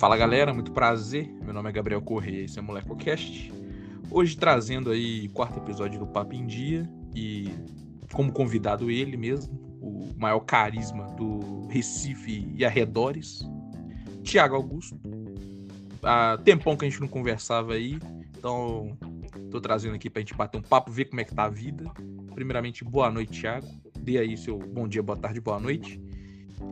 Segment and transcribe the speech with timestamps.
[0.00, 1.30] Fala galera, muito prazer.
[1.44, 3.52] Meu nome é Gabriel Corrêa esse é o MolecoCast.
[4.10, 7.50] Hoje trazendo aí o quarto episódio do Papo em Dia e
[8.10, 13.46] como convidado ele mesmo, o maior carisma do Recife e arredores,
[14.22, 14.98] Tiago Augusto.
[16.02, 17.98] Há tempão que a gente não conversava aí,
[18.38, 18.96] então
[19.50, 21.84] tô trazendo aqui pra gente bater um papo, ver como é que tá a vida.
[22.34, 23.68] Primeiramente, boa noite, Tiago.
[23.98, 26.00] Dê aí seu bom dia, boa tarde, boa noite.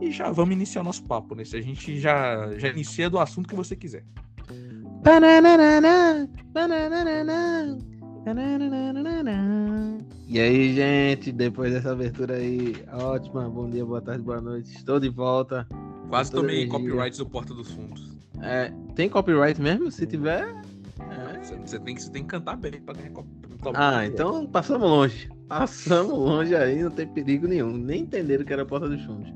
[0.01, 1.43] E já vamos iniciar nosso papo, né?
[1.43, 4.03] Se a gente já, já inicia do assunto que você quiser.
[10.27, 14.99] E aí, gente, depois dessa abertura aí, ótima, bom dia, boa tarde, boa noite, estou
[14.99, 15.67] de volta.
[16.09, 18.17] Quase tomei copyright do Porta dos Fundos.
[18.41, 19.91] É, tem copyright mesmo?
[19.91, 20.43] Se tiver.
[20.99, 21.39] É.
[21.43, 23.49] Você, tem que, você tem que cantar bem pra ganhar copyright.
[23.73, 25.29] Ah, então passamos longe.
[25.47, 27.71] Passamos longe aí, não tem perigo nenhum.
[27.75, 29.33] Nem entenderam que era Porta dos Fundos.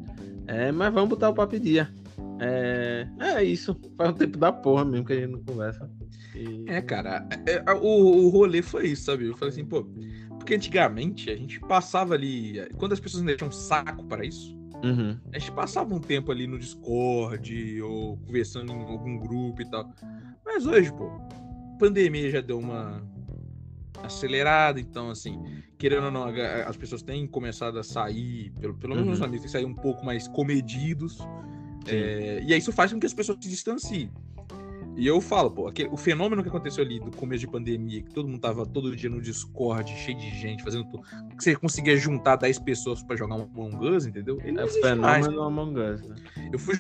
[0.48, 1.94] É, mas vamos botar o papo em dia.
[2.40, 3.80] É, é isso.
[3.98, 5.90] Faz um tempo da porra mesmo que a gente não conversa.
[6.36, 6.66] E...
[6.68, 9.28] É, cara, é, é, o, o rolê foi isso, sabe?
[9.28, 9.86] Eu falei assim, pô,
[10.38, 12.68] porque antigamente a gente passava ali.
[12.78, 15.18] Quando as pessoas ainda tinham saco para isso, uhum.
[15.32, 19.90] a gente passava um tempo ali no Discord ou conversando em algum grupo e tal.
[20.46, 21.10] Mas hoje, pô,
[21.80, 23.02] pandemia já deu uma
[24.02, 25.40] acelerada, então, assim,
[25.78, 26.26] querendo ou não,
[26.68, 29.14] as pessoas têm começado a sair, pelo, pelo menos uhum.
[29.14, 31.20] os amigos têm sair um pouco mais comedidos.
[31.88, 34.10] É, e isso faz com que as pessoas se distanciem.
[34.96, 38.14] E eu falo, pô, aquele, o fenômeno que aconteceu ali do começo de pandemia, que
[38.14, 41.04] todo mundo tava todo dia no Discord, cheio de gente, fazendo tudo,
[41.36, 44.40] que você conseguia juntar 10 pessoas para jogar um Among Us, entendeu?
[44.44, 46.16] Ele é o fenômeno mais, Among Us, né?
[46.52, 46.80] Eu fui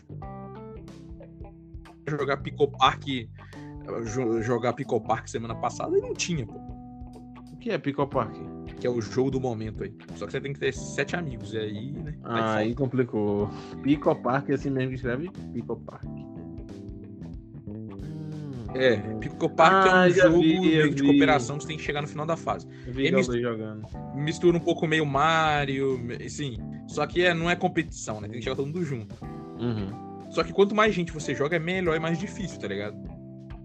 [2.08, 3.06] jogar Pico Park,
[4.41, 6.73] jogar Pico Park semana passada e não tinha, pô.
[7.64, 8.36] Que é Pico Park?
[8.78, 9.95] Que é o jogo do momento aí.
[10.16, 12.14] Só que você tem que ter sete amigos, e aí, né?
[12.22, 13.50] Ah, aí complicou.
[13.81, 16.03] Pico Park, assim mesmo que escreve Pico Park.
[18.75, 22.02] É, Pico Park ah, é um jogo vi, de cooperação que você tem que chegar
[22.02, 22.68] no final da fase.
[22.85, 23.88] Vi mistura, jogando.
[24.13, 26.57] mistura um pouco meio Mario, sim.
[26.90, 28.28] Só que é, não é competição, né?
[28.28, 29.16] Tem que chegar todo mundo junto.
[29.57, 30.31] Uhum.
[30.31, 32.97] Só que quanto mais gente você joga, é melhor e mais difícil, tá ligado?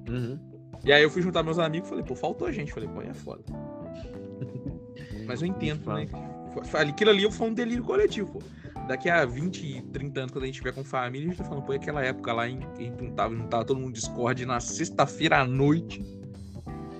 [0.09, 0.39] Uhum.
[0.85, 2.73] E aí eu fui juntar meus amigos e falei, pô, faltou gente.
[2.73, 3.43] Falei, pô, é foda.
[5.29, 6.09] Mas eu entendo, né?
[6.75, 8.43] Aquilo ali foi um delírio coletivo, pô
[8.89, 11.63] daqui a 20, 30 anos, quando a gente tiver com família, a gente tá falando,
[11.63, 14.45] pô, aquela época lá em que a gente não tava, não tava todo mundo Discord
[14.47, 16.03] na sexta-feira à noite.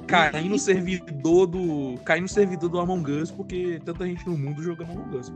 [0.07, 1.99] Cair no servidor do.
[2.05, 5.33] Cair no servidor do Among Us, porque tanta gente no mundo jogando Among Us.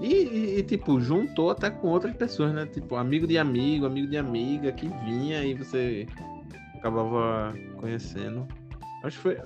[0.00, 2.66] E, e, e, tipo, juntou até com outras pessoas, né?
[2.66, 6.06] Tipo, amigo de amigo, amigo de amiga que vinha e você
[6.76, 8.46] acabava conhecendo.
[9.02, 9.36] Acho que foi,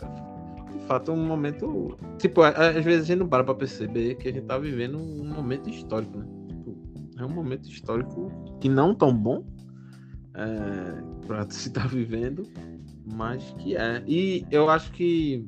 [0.72, 1.96] de fato, um momento.
[2.18, 5.24] Tipo, às vezes a gente não para pra perceber que a gente tá vivendo um
[5.24, 6.26] momento histórico, né?
[6.48, 6.76] Tipo,
[7.18, 9.44] é um momento histórico que não tão bom
[10.34, 12.44] é, pra se estar tá vivendo,
[13.14, 14.02] mas que é.
[14.06, 15.46] E eu acho que,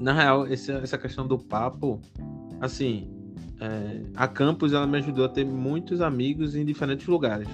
[0.00, 2.00] na real, essa, essa questão do papo,
[2.60, 3.10] assim,
[3.60, 7.48] é, a Campus ela me ajudou a ter muitos amigos em diferentes lugares.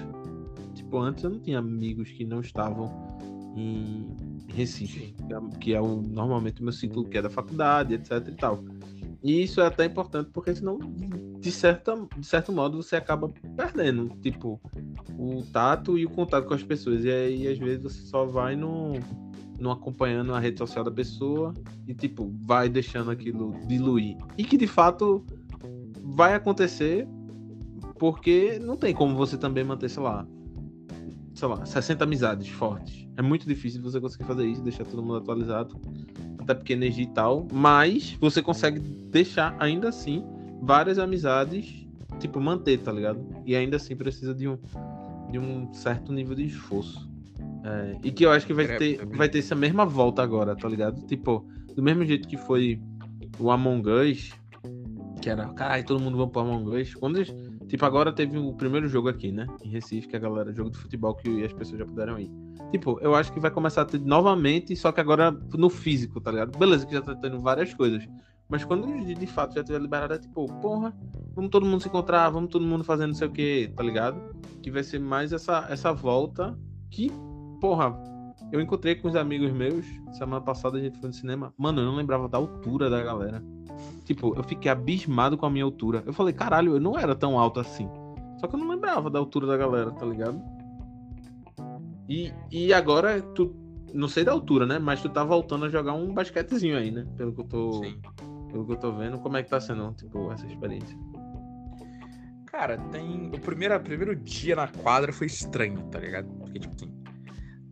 [0.75, 3.16] Tipo, antes eu não tinha amigos que não estavam
[3.56, 4.06] em
[4.49, 5.15] Recife,
[5.61, 8.62] que é o, normalmente o meu ciclo que é da faculdade, etc e tal.
[9.22, 10.78] E isso é até importante porque senão,
[11.41, 14.61] de, certa, de certo modo, você acaba perdendo, tipo,
[15.19, 17.05] o tato e o contato com as pessoas.
[17.05, 18.93] E aí, às vezes, você só vai no,
[19.59, 21.53] no acompanhando a rede social da pessoa
[21.88, 24.17] e, tipo, vai deixando aquilo diluir.
[24.37, 25.25] E que, de fato,
[26.03, 27.09] vai acontecer
[27.99, 30.27] porque não tem como você também manter, sei lá,
[31.37, 33.07] sei lá, 60 amizades fortes.
[33.15, 35.79] É muito difícil você conseguir fazer isso, deixar todo mundo atualizado,
[36.39, 40.25] até porque energia e tal, mas você consegue deixar ainda assim
[40.63, 41.87] várias amizades,
[42.19, 43.23] tipo, manter, tá ligado?
[43.45, 44.59] E ainda assim precisa de um,
[45.31, 47.07] de um certo nível de esforço.
[47.63, 50.57] É, e que eu acho que vai ter, é vai ter essa mesma volta agora,
[50.57, 51.05] tá ligado?
[51.07, 52.81] Tipo, do mesmo jeito que foi
[53.39, 54.33] o Among Us,
[55.21, 56.95] que era, cara, todo mundo vai pro Among Us.
[56.95, 57.35] Quando eles,
[57.69, 59.46] Tipo, agora teve o primeiro jogo aqui, né?
[59.64, 62.31] Em Recife, que a galera, jogo de futebol que as pessoas já puderam ir.
[62.70, 66.31] Tipo, eu acho que vai começar a ter novamente, só que agora no físico, tá
[66.31, 66.56] ligado?
[66.56, 68.06] Beleza, que já tá tendo várias coisas.
[68.49, 70.94] Mas quando de fato já tiver liberado, é tipo, porra,
[71.35, 74.37] vamos todo mundo se encontrar, vamos todo mundo fazendo não sei o que, tá ligado?
[74.62, 76.56] Que vai ser mais essa, essa volta
[76.91, 77.11] que,
[77.61, 77.93] porra,
[78.52, 81.52] eu encontrei com os amigos meus, semana passada a gente foi no cinema.
[81.58, 83.43] Mano, eu não lembrava da altura da galera.
[84.04, 86.02] Tipo, eu fiquei abismado com a minha altura.
[86.06, 87.88] Eu falei, caralho, eu não era tão alto assim.
[88.38, 90.40] Só que eu não lembrava da altura da galera, tá ligado?
[92.08, 93.54] E, e agora, tu.
[93.93, 94.78] Não sei da altura, né?
[94.78, 97.06] Mas tu tá voltando a jogar um basquetezinho aí, né?
[97.16, 97.72] Pelo que eu tô.
[97.82, 97.98] Sim.
[98.50, 99.19] Pelo que eu tô vendo.
[99.19, 100.96] Como é que tá sendo, tipo, essa experiência?
[102.46, 103.28] Cara, tem.
[103.34, 106.28] O primeiro, primeiro dia na quadra foi estranho, tá ligado?
[106.28, 106.95] Porque, tipo assim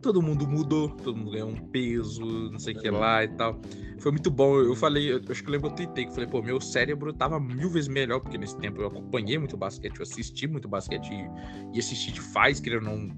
[0.05, 3.59] todo mundo mudou, todo mundo ganhou um peso, não sei o que lá e tal.
[3.99, 4.59] Foi muito bom.
[4.59, 7.11] Eu falei, eu acho que eu lembro que eu tuitei, que falei, pô, meu cérebro
[7.11, 11.09] tava mil vezes melhor, porque nesse tempo eu acompanhei muito basquete, eu assisti muito basquete
[11.11, 11.27] e,
[11.75, 13.09] e assistir te faz, querendo não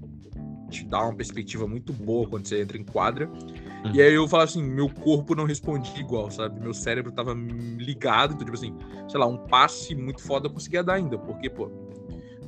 [0.70, 3.28] te dar uma perspectiva muito boa quando você entra em quadra.
[3.28, 3.92] Uhum.
[3.92, 6.58] E aí eu falo assim, meu corpo não respondia igual, sabe?
[6.58, 8.74] Meu cérebro tava ligado, então, tipo assim,
[9.10, 11.70] sei lá, um passe muito foda eu conseguia dar ainda, porque, pô,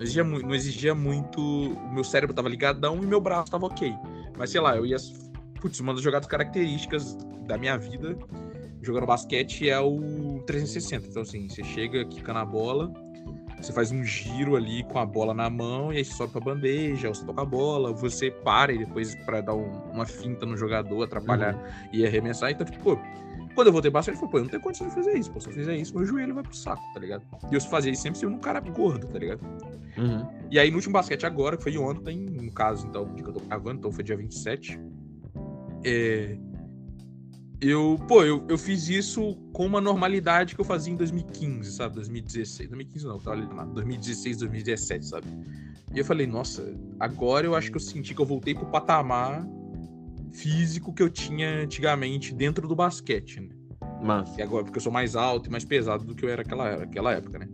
[0.00, 1.40] não exigia, não exigia muito.
[1.40, 3.94] O meu cérebro tava ligadão e meu braço tava ok.
[4.40, 4.96] Mas sei lá, eu ia.
[5.60, 7.14] Putz, uma das jogadas características
[7.46, 8.16] da minha vida
[8.81, 11.08] jogando basquete é o 360.
[11.08, 12.90] Então, assim, você chega, quica na bola,
[13.60, 16.40] você faz um giro ali com a bola na mão e aí você sobe pra
[16.40, 20.56] bandeja, você toca a bola, você para e depois para dar um, uma finta no
[20.56, 21.90] jogador, atrapalhar uhum.
[21.93, 22.50] e arremessar.
[22.50, 22.98] Então, tipo, pô,
[23.60, 25.30] quando eu voltei basquete, eu falei, pô, eu não tenho condição de fazer isso.
[25.30, 27.22] Pô, se eu fizer isso, meu joelho vai pro saco, tá ligado?
[27.52, 29.42] E eu fazia isso sempre sendo um cara gordo, tá ligado?
[29.98, 30.26] Uhum.
[30.50, 33.40] E aí, no último basquete agora, que foi ontem, no caso, então, que eu tô
[33.40, 34.80] gravando, então foi dia 27,
[35.84, 36.38] é,
[37.60, 41.96] eu, pô, eu, eu fiz isso com uma normalidade que eu fazia em 2015, sabe?
[41.96, 42.70] 2016.
[42.70, 45.26] 2015 não, tava ali, 2016, 2017, sabe?
[45.94, 49.46] E eu falei, nossa, agora eu acho que eu senti que eu voltei pro patamar
[50.32, 53.49] físico que eu tinha antigamente dentro do basquete, né?
[54.03, 54.37] Mas...
[54.37, 56.82] E agora, porque eu sou mais alto e mais pesado do que eu era aquela,
[56.82, 57.49] aquela época, né?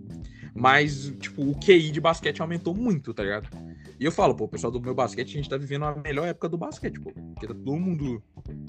[0.54, 3.48] Mas, tipo, o QI de basquete aumentou muito, tá ligado?
[4.00, 6.26] E eu falo, pô, o pessoal do meu basquete, a gente tá vivendo a melhor
[6.26, 7.12] época do basquete, pô.
[7.12, 8.22] Porque tá todo mundo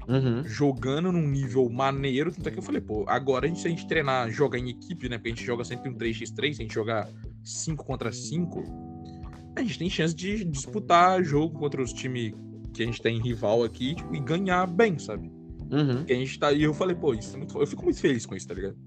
[0.07, 0.43] uhum.
[0.43, 2.31] jogando num nível maneiro.
[2.31, 4.69] Tanto é que eu falei, pô, agora a gente, se a gente treinar, jogar em
[4.69, 5.17] equipe, né?
[5.17, 7.09] Porque a gente joga sempre um 3x3, se a gente jogar
[7.43, 8.63] 5 contra 5,
[9.55, 12.33] a gente tem chance de disputar jogo contra os times
[12.77, 15.31] que a gente tem rival aqui tipo, e ganhar bem, sabe?
[15.69, 16.05] Uhum.
[16.07, 16.53] a gente tá.
[16.53, 17.59] E eu falei, pô, isso é muito.
[17.59, 18.77] Eu fico muito feliz com isso, tá ligado?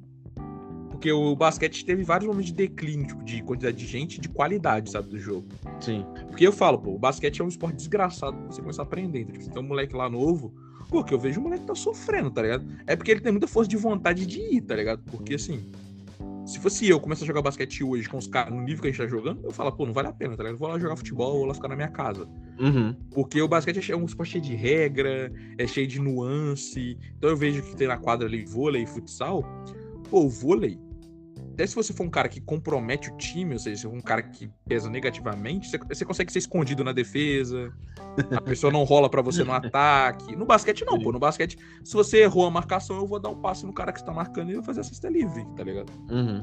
[0.90, 4.28] Porque o basquete teve vários momentos de declínio, tipo, de quantidade de gente e de
[4.28, 5.46] qualidade, sabe, do jogo.
[5.80, 6.04] Sim.
[6.28, 9.20] Porque eu falo, pô, o basquete é um esporte desgraçado pra você começar a aprender.
[9.20, 10.54] Então, tipo, você tem um moleque lá novo,
[10.90, 12.66] pô, que eu vejo o moleque tá sofrendo, tá ligado?
[12.86, 15.02] É porque ele tem muita força de vontade de ir, tá ligado?
[15.10, 15.70] Porque assim.
[16.50, 18.90] Se fosse eu começar a jogar basquete hoje com os caras no nível que a
[18.90, 20.54] gente tá jogando, eu falo, pô, não vale a pena, tá ligado?
[20.54, 22.28] Eu vou lá jogar futebol, vou lá ficar na minha casa.
[22.58, 22.92] Uhum.
[23.12, 26.98] Porque o basquete é um esporte cheio de regra, é cheio de nuance.
[27.16, 29.44] Então eu vejo que tem na quadra ali vôlei e futsal.
[30.10, 30.76] Pô, o vôlei,
[31.60, 34.50] até se você for um cara que compromete o time, ou seja, um cara que
[34.66, 37.70] pesa negativamente, você, você consegue ser escondido na defesa,
[38.34, 40.34] a pessoa não rola para você no ataque.
[40.34, 41.12] No basquete, não, pô.
[41.12, 44.00] No basquete, se você errou a marcação, eu vou dar um passe no cara que
[44.00, 45.92] está marcando e vou fazer a cesta livre, tá ligado?
[46.08, 46.42] Uhum.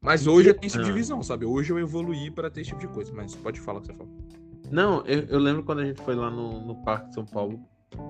[0.00, 1.46] Mas hoje eu tenho essa divisão, sabe?
[1.46, 3.94] Hoje eu evoluí para ter esse tipo de coisa, mas pode falar o que você
[3.94, 4.10] fala.
[4.72, 7.60] Não, eu, eu lembro quando a gente foi lá no, no Parque de São Paulo,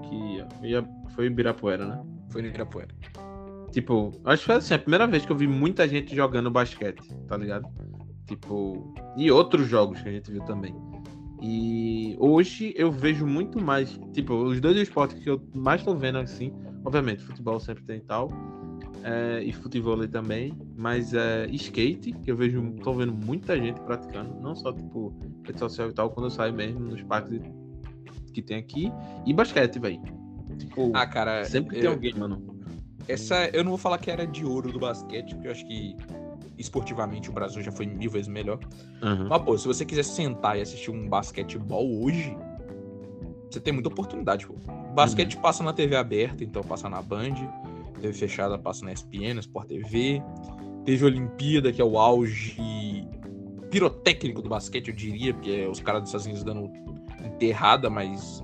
[0.09, 2.03] que ia, foi em Ibirapuera, né?
[2.31, 2.89] Foi no Ibirapuera.
[3.71, 7.03] Tipo, acho que foi assim, a primeira vez que eu vi muita gente jogando basquete,
[7.27, 7.69] tá ligado?
[8.27, 10.75] Tipo, e outros jogos que a gente viu também.
[11.41, 16.19] E hoje eu vejo muito mais, tipo, os dois esportes que eu mais tô vendo
[16.19, 16.53] assim,
[16.85, 18.29] obviamente, futebol sempre tem tal,
[19.05, 24.35] é, e futebol também, mas é, skate, que eu vejo, tô vendo muita gente praticando,
[24.41, 27.41] não só tipo rede social e tal, quando eu saio mesmo nos parques
[28.33, 28.91] que tem aqui,
[29.25, 30.01] e basquete, velho.
[30.59, 31.81] Tipo, ah, cara, sempre eu...
[31.81, 32.58] tem alguém, mano.
[33.09, 35.97] Essa, eu não vou falar que era de ouro do basquete, porque eu acho que
[36.59, 38.59] esportivamente o Brasil já foi mil vezes melhor.
[39.03, 39.29] Uhum.
[39.29, 42.37] Mas, pô, se você quiser sentar e assistir um basquetebol hoje,
[43.51, 44.55] você tem muita oportunidade, pô.
[44.95, 45.43] basquete uhum.
[45.43, 47.35] passa na TV aberta, então passa na Band.
[48.01, 50.23] TV fechada passa na ESPN, na Sport TV.
[50.85, 53.07] Teve Olimpíada, que é o auge
[53.71, 56.71] pirotécnico do basquete, eu diria, porque é os caras dos Estados Unidos dando
[57.25, 58.43] enterrada, mas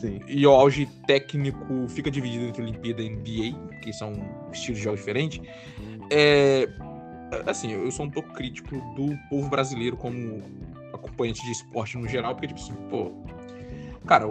[0.00, 0.20] Sim.
[0.26, 4.12] E o auge técnico fica dividido entre Olimpíada e NBA, que são
[4.50, 5.40] estilos de jogo diferentes.
[6.10, 6.68] É,
[7.46, 10.42] assim, eu sou um pouco crítico do povo brasileiro como
[10.92, 13.12] acompanhante de esporte no geral, porque, tipo assim, pô.
[14.06, 14.26] Cara,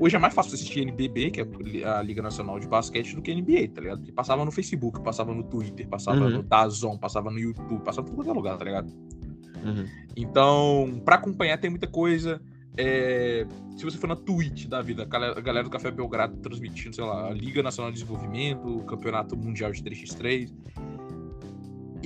[0.00, 1.44] hoje é mais fácil assistir NBB, que é
[1.86, 3.98] a Liga Nacional de Basquete, do que NBA, tá ligado?
[3.98, 6.30] Porque passava no Facebook, passava no Twitter, passava uhum.
[6.30, 8.90] no Dazon, passava no YouTube, passava em todo lugar, tá ligado?
[9.62, 9.86] Uhum.
[10.16, 12.40] Então, para acompanhar tem muita coisa.
[12.76, 17.04] É, se você for na Twitch da vida, a galera do Café Belgrado transmitindo, sei
[17.04, 20.52] lá, a Liga Nacional de Desenvolvimento, o Campeonato Mundial de 3x3.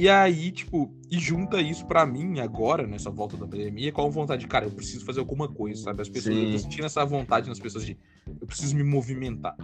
[0.00, 4.08] E aí, tipo, e junta isso para mim agora, nessa volta da pandemia, com a
[4.08, 6.00] vontade de, cara, eu preciso fazer alguma coisa, sabe?
[6.00, 6.46] As pessoas, Sim.
[6.46, 9.54] eu tô sentindo essa vontade nas pessoas de, eu preciso me movimentar.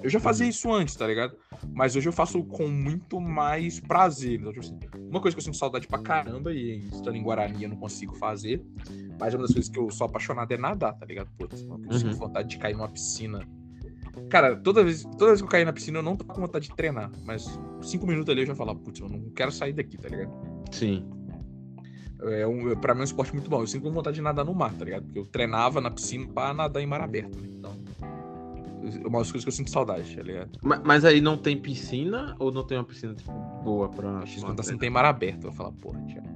[0.00, 1.36] Eu já fazia isso antes, tá ligado?
[1.72, 4.38] Mas hoje eu faço com muito mais prazer.
[4.38, 4.78] Então, tipo assim,
[5.10, 8.14] uma coisa que eu sinto saudade pra caramba, e estando em Guarani eu não consigo
[8.14, 8.64] fazer,
[9.18, 11.32] mas uma das coisas que eu sou apaixonado é nadar, tá ligado?
[11.36, 11.98] Putz, eu uhum.
[11.98, 13.44] sinto vontade de cair numa piscina.
[14.28, 16.68] Cara, toda vez, toda vez que eu cair na piscina, eu não tô com vontade
[16.68, 17.10] de treinar.
[17.24, 20.32] Mas cinco minutos ali eu já falo, putz, eu não quero sair daqui, tá ligado?
[20.72, 21.06] Sim.
[22.22, 23.60] é um, pra mim é um esporte muito bom.
[23.60, 25.04] Eu sinto vontade de nadar no mar, tá ligado?
[25.04, 27.38] Porque eu treinava na piscina pra nadar em mar aberto.
[27.38, 27.48] Né?
[27.52, 27.72] Então,
[29.02, 30.58] é uma das coisas que eu sinto saudade, tá ligado?
[30.62, 34.18] Mas, mas aí não tem piscina ou não tem uma piscina tipo, boa pra.
[34.18, 35.44] Acho que assim, tem mar aberto.
[35.44, 36.33] Eu vou falar, porra, Thiago.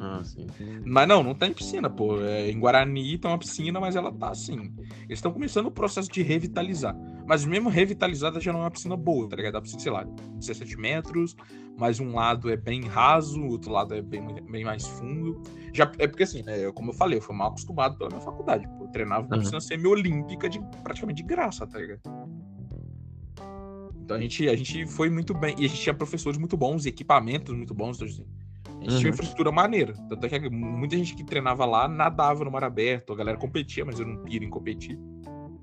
[0.00, 0.46] Ah, sim.
[0.84, 2.20] Mas não, não tem piscina, pô.
[2.20, 4.72] É, em Guarani tem uma piscina, mas ela tá assim.
[5.04, 6.96] Eles estão começando o processo de revitalizar.
[7.26, 9.56] Mas mesmo revitalizada já não é uma piscina boa, tá ligado?
[9.56, 10.04] A piscina, sei lá,
[10.36, 11.36] 17 metros,
[11.76, 15.42] mas um lado é bem raso, o outro lado é bem, bem mais fundo.
[15.72, 18.66] Já, é porque assim, né, como eu falei, eu fui mal acostumado pela minha faculdade.
[18.78, 19.42] Pô, eu treinava na uhum.
[19.42, 22.00] piscina semi-olímpica de, praticamente de graça, tá ligado?
[24.08, 25.54] Então a gente, a gente foi muito bem.
[25.58, 27.96] E a gente tinha professores muito bons, equipamentos muito bons.
[27.96, 28.26] Então, assim,
[28.92, 28.98] uhum.
[28.98, 29.92] tinha uma infraestrutura maneira.
[30.08, 33.84] Tanto é que muita gente que treinava lá nadava no mar aberto, a galera competia,
[33.84, 34.98] mas eu não piro em competir.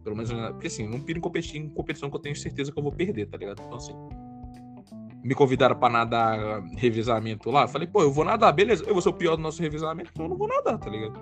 [0.04, 2.72] Pelo menos, porque assim, eu não piro em competir em competição que eu tenho certeza
[2.72, 3.62] que eu vou perder, tá ligado?
[3.66, 3.94] Então, assim,
[5.24, 7.64] me convidaram pra nadar revezamento lá.
[7.64, 8.84] Eu falei, pô, eu vou nadar, beleza.
[8.86, 11.20] Eu vou ser o pior do nosso revezamento, então eu não vou nadar, tá ligado?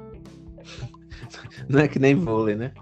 [1.69, 2.74] Não é que nem vôlei, né?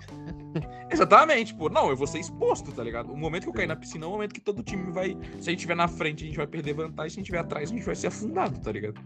[0.92, 1.70] Exatamente, pô.
[1.70, 3.12] Não, eu vou ser exposto, tá ligado?
[3.12, 5.18] O momento que eu cair na piscina é o momento que todo time vai.
[5.40, 7.10] Se a gente estiver na frente, a gente vai perder vantagem.
[7.10, 9.00] Se a gente estiver atrás, a gente vai ser afundado, tá ligado?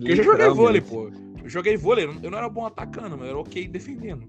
[0.00, 1.10] Eu já joguei vôlei, pô.
[1.42, 4.28] Eu joguei vôlei, eu não era bom atacando, mas eu era ok defendendo.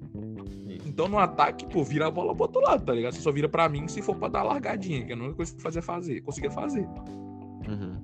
[0.86, 3.14] Então no ataque, pô, vira a bola pro outro lado, tá ligado?
[3.14, 5.56] Você só vira pra mim se for pra dar largadinha, que é a única coisa
[5.56, 6.88] que fazer fazer, conseguia fazer.
[7.68, 8.02] Uhum.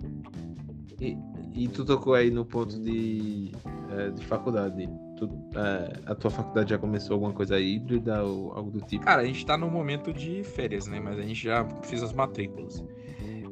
[0.99, 1.17] E,
[1.59, 3.51] e tu tocou aí no ponto de,
[3.91, 4.89] é, de faculdade.
[5.17, 9.03] Tu, é, a tua faculdade já começou alguma coisa híbrida ou algo do tipo?
[9.03, 11.01] Cara, a gente tá no momento de férias, né?
[11.01, 12.81] Mas a gente já fez as matrículas.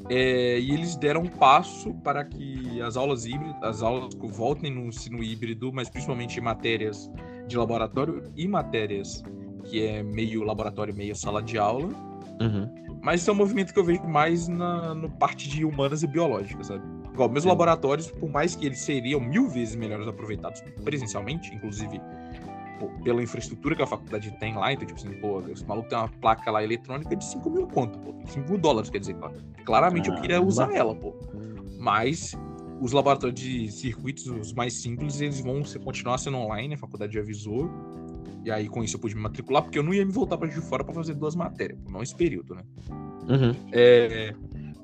[0.10, 4.86] É, e eles deram um passo para que as aulas híbridas, as aulas voltem no
[4.86, 7.12] ensino híbrido, mas principalmente em matérias
[7.46, 9.22] de laboratório e matérias
[9.66, 11.90] que é meio laboratório, meio sala de aula.
[12.40, 12.74] Uhum.
[13.02, 16.08] Mas isso é um movimento que eu vejo mais na no parte de humanas e
[16.08, 16.97] biológicas, sabe?
[17.18, 22.00] Igual, meus laboratórios, por mais que eles seriam mil vezes melhores aproveitados presencialmente, inclusive
[22.80, 25.98] pô, pela infraestrutura que a faculdade tem lá, então, tipo assim, pô, esse maluco tem
[25.98, 29.16] uma placa lá eletrônica de 5 mil conto, pô, 5 mil dólares, quer dizer,
[29.66, 31.16] claramente ah, eu queria usar ela, pô.
[31.80, 32.38] Mas
[32.80, 37.68] os laboratórios de circuitos, os mais simples, eles vão continuar sendo online, a faculdade avisou.
[38.46, 40.48] E aí, com isso, eu pude me matricular, porque eu não ia me voltar para
[40.48, 42.62] de fora para fazer duas matérias, não esse período, né?
[43.28, 43.56] Uhum.
[43.72, 44.36] É,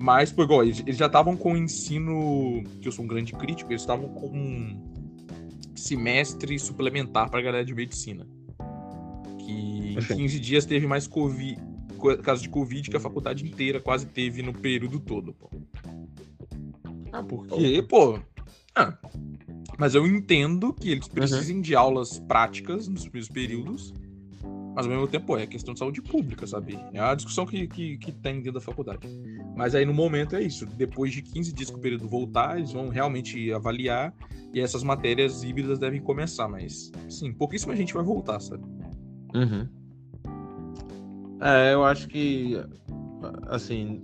[0.04, 3.32] mas, pô, igual, eles, eles já estavam com o ensino, que eu sou um grande
[3.32, 4.92] crítico, eles estavam com um
[5.74, 8.28] semestre suplementar para a galera de medicina.
[9.40, 11.58] Que em 15 dias teve mais COVID,
[12.22, 15.50] caso de Covid que a faculdade inteira quase teve no período todo, pô.
[17.10, 18.20] Ah, porque, pô.
[18.76, 18.98] Ah,
[19.80, 21.62] mas eu entendo que eles precisem uhum.
[21.62, 23.94] de aulas práticas nos primeiros períodos,
[24.76, 26.80] mas ao mesmo tempo pô, é questão de saúde pública, sabe?
[26.94, 29.08] É a discussão que, que, que tem dentro da faculdade.
[29.56, 30.66] Mas aí no momento é isso.
[30.66, 34.14] Depois de 15 dias que o período voltar, eles vão realmente avaliar
[34.54, 36.48] e essas matérias híbridas devem começar.
[36.48, 38.64] Mas, sim, pouquíssima gente vai voltar, sabe?
[39.36, 39.68] Uhum.
[41.42, 42.58] É, eu acho que,
[43.48, 44.04] assim,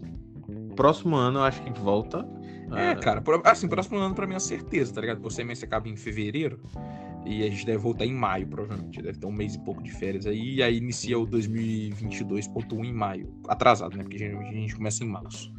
[0.75, 2.27] próximo ano eu acho que volta
[2.75, 2.95] é, ah.
[2.95, 5.25] cara, assim, próximo ano pra mim é certeza, tá ligado?
[5.25, 6.59] O semestre acaba em fevereiro
[7.29, 8.99] e a gente deve voltar em maio, provavelmente.
[9.03, 12.91] Deve ter um mês e pouco de férias aí, e aí inicia o 2022.1 em
[12.91, 13.31] maio.
[13.47, 14.01] Atrasado, né?
[14.01, 15.53] Porque a gente, a gente começa em março.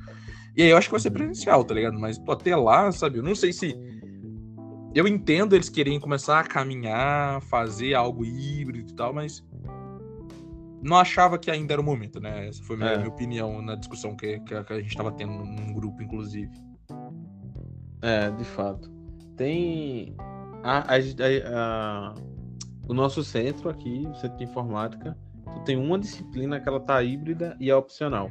[0.57, 1.97] E aí eu acho que vai ser presencial, tá ligado?
[1.97, 3.19] Mas pô, até lá, sabe?
[3.19, 3.77] Eu não sei se.
[4.93, 9.47] Eu entendo eles querem começar a caminhar, fazer algo híbrido e tal, mas
[10.83, 12.49] não achava que ainda era o momento, né?
[12.49, 12.97] Essa foi a minha, é.
[12.97, 16.51] minha opinião na discussão que, que, a gente estava tendo num grupo, inclusive.
[18.03, 18.91] É, de fato.
[19.37, 20.17] Tem
[20.63, 20.99] a, a,
[21.47, 22.15] a,
[22.89, 25.17] o nosso centro aqui, o centro de informática,
[25.65, 28.31] tem uma disciplina que ela tá híbrida e é opcional.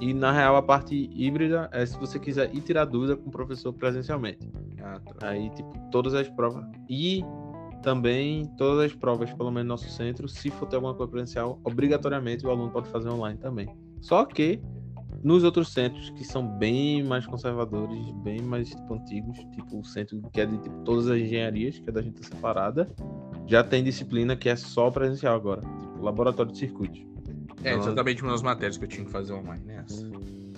[0.00, 3.32] E na real a parte híbrida é se você quiser ir tirar dúvida com o
[3.32, 4.50] professor presencialmente.
[4.82, 5.28] Ah, tá.
[5.28, 6.64] Aí, tipo, todas as provas.
[6.88, 7.24] E
[7.82, 11.60] também todas as provas, pelo menos no nosso centro, se for ter alguma coisa presencial,
[11.64, 13.68] obrigatoriamente o aluno pode fazer online também.
[14.00, 14.60] Só que
[15.22, 20.20] nos outros centros que são bem mais conservadores, bem mais tipo, antigos, tipo o centro
[20.32, 22.88] que é de tipo, todas as engenharias, que é da gente separada,
[23.46, 27.00] já tem disciplina que é só presencial agora, tipo laboratório de circuitos.
[27.64, 29.84] É então, exatamente uma das matérias que eu tinha que fazer online, né?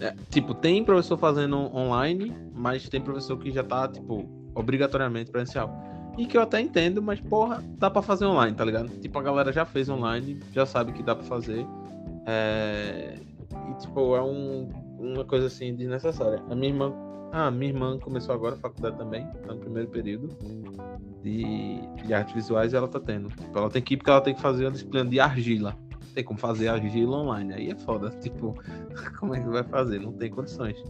[0.00, 5.72] É, tipo, tem professor fazendo online, mas tem professor que já tá, tipo, obrigatoriamente presencial.
[6.16, 8.88] E que eu até entendo, mas porra, dá para fazer online, tá ligado?
[9.00, 11.64] Tipo, a galera já fez online, já sabe que dá para fazer.
[12.26, 13.18] É...
[13.70, 16.42] E, tipo, é um, uma coisa assim desnecessária.
[16.50, 16.92] A minha irmã.
[17.30, 20.34] Ah, minha irmã começou agora a faculdade também, tá no primeiro período
[21.22, 23.28] de, de artes visuais e ela tá tendo.
[23.28, 25.76] Tipo, ela tem que ir porque ela tem que fazer uma disciplina de argila.
[26.14, 27.52] Tem como fazer argila online.
[27.52, 28.10] Aí é foda.
[28.20, 28.54] Tipo,
[29.20, 30.00] como é que vai fazer?
[30.00, 30.82] Não tem condições.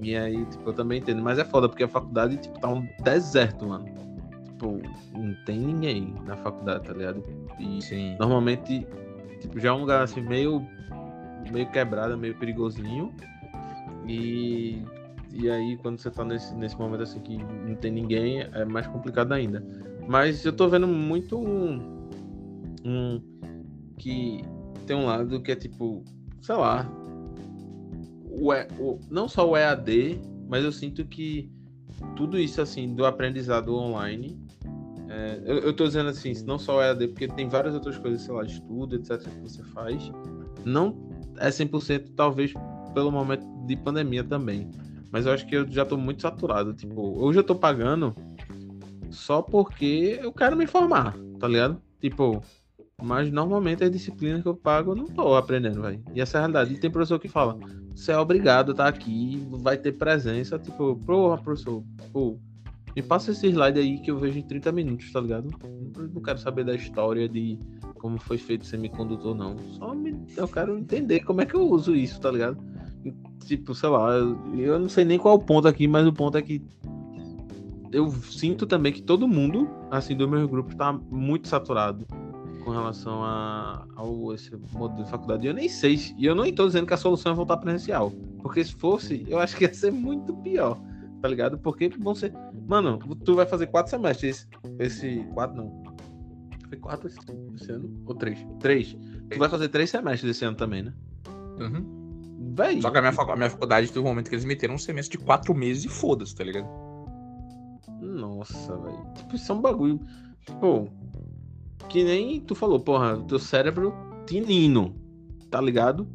[0.00, 1.20] E aí, tipo, eu também entendo.
[1.20, 3.86] Mas é foda porque a faculdade, tipo, tá um deserto, mano.
[4.44, 4.80] tipo,
[5.12, 7.24] não tem ninguém na faculdade, tá ligado?
[7.58, 8.16] E Sim.
[8.20, 8.86] normalmente,
[9.40, 10.64] tipo, já é um lugar assim meio
[11.50, 13.12] meio quebrado, meio perigosinho.
[14.06, 14.82] E
[15.32, 18.86] e aí quando você tá nesse, nesse momento assim que não tem ninguém, é mais
[18.86, 19.62] complicado ainda.
[20.08, 22.08] Mas eu tô vendo muito um,
[22.84, 23.20] um
[23.98, 24.42] que
[24.86, 26.02] tem um lado que é tipo,
[26.40, 26.90] sei lá,
[28.30, 31.50] o, E- o, não só o EAD, mas eu sinto que
[32.14, 34.38] tudo isso assim do aprendizado online
[35.08, 38.22] é, eu, eu tô dizendo assim, não só o EAD, porque tem várias outras coisas,
[38.22, 40.10] sei lá, estudo, etc, que você faz.
[40.64, 41.05] Não
[41.38, 42.52] é 100% talvez
[42.94, 44.70] pelo momento de pandemia também.
[45.10, 46.74] Mas eu acho que eu já tô muito saturado.
[46.74, 48.14] Tipo, hoje eu tô pagando
[49.10, 51.80] só porque eu quero me informar, tá ligado?
[52.00, 52.42] Tipo,
[53.02, 56.02] mas normalmente as disciplinas que eu pago eu não tô aprendendo, velho.
[56.14, 56.74] E essa é a realidade.
[56.74, 57.58] E tem professor que fala,
[57.94, 60.58] você é obrigado a estar aqui, vai ter presença.
[60.58, 62.38] Tipo, porra, professor, pô,
[62.94, 65.50] me passa esse slide aí que eu vejo em 30 minutos, tá ligado?
[66.14, 67.58] Não quero saber da história de
[68.06, 69.56] como foi feito o semicondutor, não.
[69.72, 72.56] Só me, eu quero entender como é que eu uso isso, tá ligado?
[73.44, 76.42] Tipo, sei lá, eu, não sei nem qual o ponto aqui, mas o ponto é
[76.42, 76.62] que
[77.90, 82.06] eu sinto também que todo mundo, assim, do meu grupo, tá muito saturado
[82.62, 85.44] com relação a, ao esse modelo de faculdade.
[85.48, 88.12] Eu nem sei, se- e eu não estou dizendo que a solução é voltar presencial.
[88.40, 90.78] Porque se fosse, eu acho que ia ser muito pior,
[91.20, 91.58] tá ligado?
[91.58, 92.32] Porque vão ser.
[92.68, 94.46] Mano, tu vai fazer quatro semestres.
[94.78, 95.85] Esse quatro não.
[96.76, 98.02] Foi quatro esse, ano?
[98.04, 98.46] Ou três?
[98.60, 98.96] Três.
[99.30, 100.92] Tu vai fazer três semestres esse ano também, né?
[101.58, 102.54] Uhum.
[102.54, 102.82] Véi.
[102.82, 105.18] Só que a minha, a minha faculdade teve um momento que eles meteram um semestre
[105.18, 106.68] de quatro meses e foda-se, tá ligado?
[108.00, 109.06] Nossa, velho.
[109.14, 110.00] Tipo, isso é um bagulho.
[110.60, 110.88] Pô.
[111.88, 113.94] Que nem tu falou, porra, teu cérebro
[114.26, 114.94] tinino,
[115.50, 116.06] tá ligado?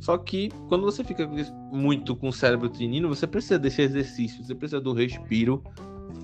[0.00, 1.28] Só que quando você fica
[1.72, 5.62] muito com o cérebro tinino, você precisa desse exercício, você precisa do respiro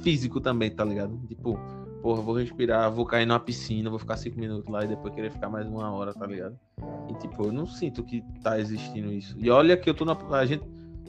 [0.03, 1.19] físico também, tá ligado?
[1.27, 1.59] Tipo,
[2.05, 5.31] porra, vou respirar, vou cair numa piscina, vou ficar cinco minutos lá e depois querer
[5.33, 6.55] ficar mais uma hora, tá ligado?
[7.09, 9.35] E tipo, eu não sinto que tá existindo isso.
[9.39, 10.15] E olha que eu tô na.
[10.33, 10.63] A gente,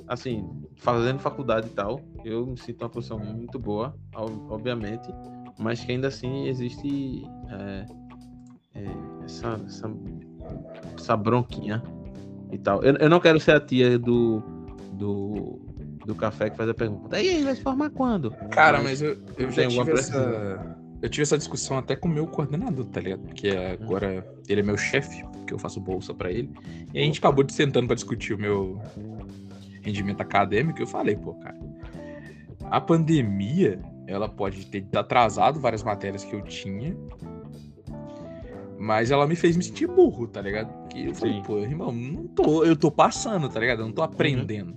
[0.08, 5.10] assim, fazendo faculdade e tal, eu me sinto uma posição muito boa, ob- obviamente,
[5.60, 7.86] mas que ainda assim existe é,
[8.75, 8.86] é,
[9.25, 9.91] essa, essa,
[10.97, 11.84] essa bronquinha
[12.53, 12.81] e tal.
[12.84, 14.41] Eu, eu não quero ser a tia do,
[14.93, 15.60] do,
[16.05, 17.21] do café que faz a pergunta.
[17.21, 18.31] E aí, vai se formar quando?
[18.49, 20.85] Cara, mas eu, eu já tive essa.
[21.06, 23.20] Eu tive essa discussão até com o meu coordenador, tá ligado?
[23.20, 26.50] Porque agora ele é meu chefe, porque eu faço bolsa pra ele.
[26.91, 28.82] E a gente acabou de sentando pra discutir o meu
[29.84, 30.80] rendimento acadêmico.
[30.80, 31.56] e Eu falei, pô, cara,
[32.72, 36.98] a pandemia, ela pode ter atrasado várias matérias que eu tinha.
[38.80, 40.74] Mas ela me fez me sentir burro, tá ligado?
[40.74, 41.44] Porque eu falei, Sim.
[41.44, 43.82] pô, irmão, não tô, eu tô passando, tá ligado?
[43.82, 44.76] Eu não tô aprendendo.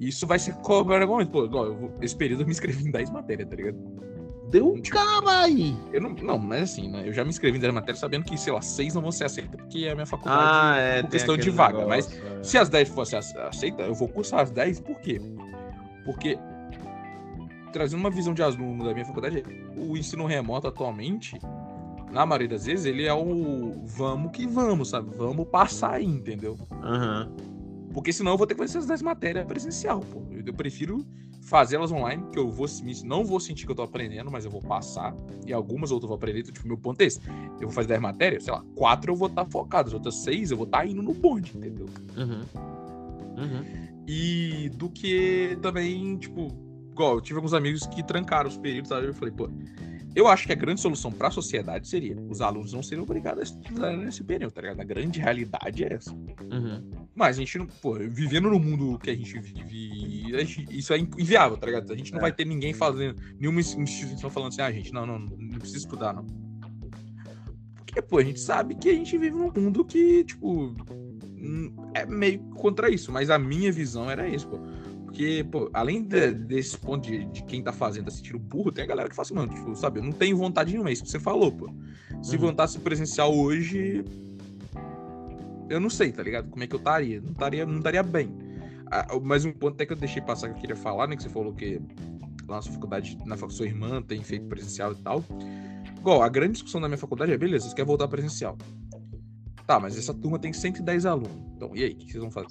[0.00, 1.30] Isso vai ser qualquer momento.
[1.30, 3.76] Pô, igual, eu esse período eu me inscrevi em 10 matérias, tá ligado?
[4.50, 5.76] Deu caralho!
[5.92, 7.02] Eu não, não, mas assim, né?
[7.06, 9.24] Eu já me inscrevi em 10 matérias sabendo que, sei lá, 6 não vão ser
[9.24, 10.42] aceitas, porque é a minha faculdade.
[10.42, 11.02] Ah, é.
[11.04, 12.42] questão de vaga, mas negócio, é.
[12.42, 15.20] Se as 10 fossem ace- aceitas, eu vou cursar as 10, por quê?
[16.04, 16.36] Porque,
[17.72, 19.44] trazendo uma visão de aluno da minha faculdade,
[19.76, 21.38] o ensino remoto atualmente,
[22.10, 25.14] na maioria das vezes, ele é o vamos que vamos, sabe?
[25.16, 26.58] Vamos passar aí, entendeu?
[26.82, 27.32] Aham.
[27.92, 30.22] Porque senão eu vou ter que fazer essas 10 matérias presencial, pô.
[30.44, 31.04] Eu prefiro
[31.40, 32.66] fazer elas online, que eu vou,
[33.04, 35.14] não vou sentir que eu tô aprendendo, mas eu vou passar.
[35.46, 36.40] E algumas outras eu vou aprender.
[36.40, 37.20] Então, tipo, meu ponto é esse.
[37.60, 40.50] Eu vou fazer 10 matérias, sei lá, 4 eu vou estar focado, as outras 6
[40.50, 41.86] eu vou estar indo no bonde, entendeu?
[42.16, 42.42] Uhum.
[43.36, 43.90] Uhum.
[44.06, 46.48] E do que também, tipo,
[46.90, 49.06] igual, eu tive alguns amigos que trancaram os períodos, sabe?
[49.06, 49.48] Eu falei, pô,
[50.14, 53.40] eu acho que a grande solução para a sociedade seria os alunos não serem obrigados
[53.40, 54.80] a estudar nesse período, tá ligado?
[54.80, 56.12] A grande realidade é essa.
[56.12, 56.90] Uhum.
[57.14, 60.92] Mas a gente não, pô, vivendo no mundo que a gente vive, a gente- isso
[60.92, 61.92] é inviável, tá ligado?
[61.92, 62.22] A gente não É.
[62.22, 66.12] vai ter ninguém fazendo, nenhuma instituição falando assim, ah, gente, não, não, não precisa estudar,
[66.14, 66.26] não.
[67.76, 70.74] Porque, pô, a gente sabe que a gente vive num mundo que, tipo,
[71.26, 74.58] hum, é meio contra isso, mas a minha visão era isso, pô.
[75.10, 78.84] Porque, pô, além de- desse ponto de, de quem tá fazendo tá sentindo burro, tem
[78.84, 81.02] a galera que fala assim, mano, tipo, sabe, eu não tenho vontade nenhuma, é isso
[81.02, 81.68] que você falou, pô.
[82.22, 82.42] Se Uhum.
[82.42, 84.04] voltasse presencial hoje,
[85.68, 86.48] eu não sei, tá ligado?
[86.48, 87.20] Como é que eu estaria?
[87.20, 88.30] Não estaria, não estaria bem.
[88.86, 91.16] Ah, mas um ponto até que eu deixei passar que eu queria falar, né?
[91.16, 91.80] Que você falou que
[92.48, 95.24] lá na sua faculdade, na faculdade, sua irmã tem feito presencial e tal.
[95.98, 98.56] Igual, a grande discussão da minha faculdade é, beleza, vocês querem voltar presencial.
[99.66, 101.30] Tá, mas essa turma tem 110 alunos.
[101.56, 102.48] Então, e aí, o que vocês vão fazer?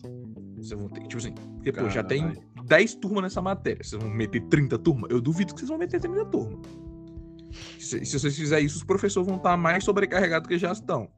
[0.55, 2.33] Vocês vão ter, tipo assim, porque, pô, já tem.
[2.69, 3.83] 10 turmas nessa matéria.
[3.83, 5.09] Vocês vão meter 30 turmas?
[5.09, 6.59] Eu duvido que vocês vão meter 30 turmas.
[7.79, 11.09] Se, se vocês fizerem isso, os professores vão estar mais sobrecarregados que já estão.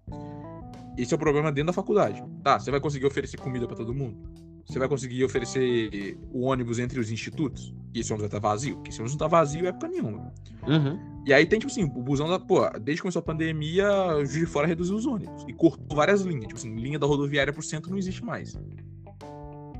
[0.98, 2.24] Esse é o problema dentro da faculdade.
[2.42, 4.18] Tá, você vai conseguir oferecer comida pra todo mundo?
[4.66, 7.74] Você vai conseguir oferecer o ônibus entre os institutos?
[7.94, 8.76] E esse ônibus vai estar vazio?
[8.76, 10.34] Porque esse ônibus não tá vazio época nenhuma.
[10.66, 11.00] Uhum.
[11.26, 12.40] E aí tem, tipo assim, o busão da.
[12.40, 15.44] Pô, desde que começou a pandemia, o Juiz de Fora reduziu os ônibus.
[15.48, 16.48] E cortou várias linhas.
[16.48, 18.58] Tipo assim, linha da rodoviária pro centro não existe mais.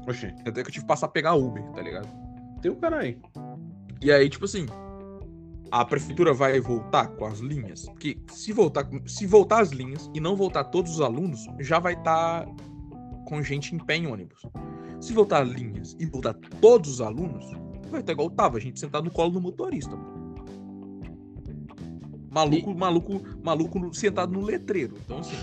[0.08, 2.08] Oxi, Até que eu tive que passar a pegar Uber, tá ligado?
[2.62, 3.18] tem o cara aí.
[4.02, 4.66] E aí, tipo assim,
[5.72, 7.86] a prefeitura vai voltar com as linhas?
[7.86, 11.94] Porque se voltar, se voltar as linhas e não voltar todos os alunos, já vai
[11.94, 12.46] estar
[13.26, 14.42] com gente em pé em ônibus.
[15.00, 17.46] Se voltar linhas e voltar todos os alunos,
[17.90, 19.98] vai estar igual tava, a gente sentado no colo do motorista.
[22.30, 24.96] Maluco, maluco, maluco sentado no letreiro.
[25.04, 25.36] Então, assim,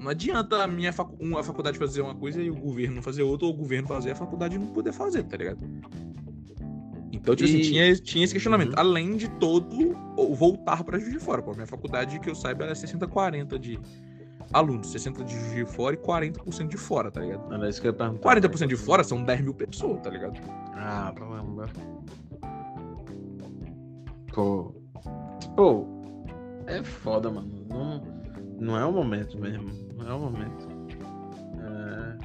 [0.00, 3.22] não adianta a minha facu uma faculdade fazer uma coisa e o governo não fazer
[3.22, 5.58] outra, ou o governo fazer a faculdade não poder fazer, tá ligado?
[7.12, 8.70] Então, tipo assim, E- tinha, tinha esse questionamento.
[8.70, 8.78] Uhum.
[8.78, 11.42] Além de todo o voltar pra Juiz de Fora.
[11.42, 13.78] Pô, minha faculdade, que eu saiba, ela é 60-40 de
[14.52, 14.90] alunos.
[14.90, 17.52] 60% de Juiz de Fora e 40% de fora, tá ligado?
[17.52, 18.22] Era isso que eu ia perguntar.
[18.22, 20.40] 40% de fora são 10 mil pessoas, tá ligado?
[20.74, 21.68] Ah, caramba.
[24.32, 24.74] Pô.
[25.56, 25.86] Pô.
[26.66, 27.66] É foda, mano.
[27.68, 28.02] Não,
[28.58, 29.89] não é o momento mesmo.
[30.06, 30.68] É o momento.
[31.58, 32.16] É...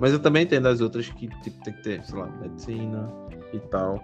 [0.00, 3.12] Mas eu também entendo as outras que tipo, tem que ter, sei lá, medicina
[3.52, 4.02] e tal.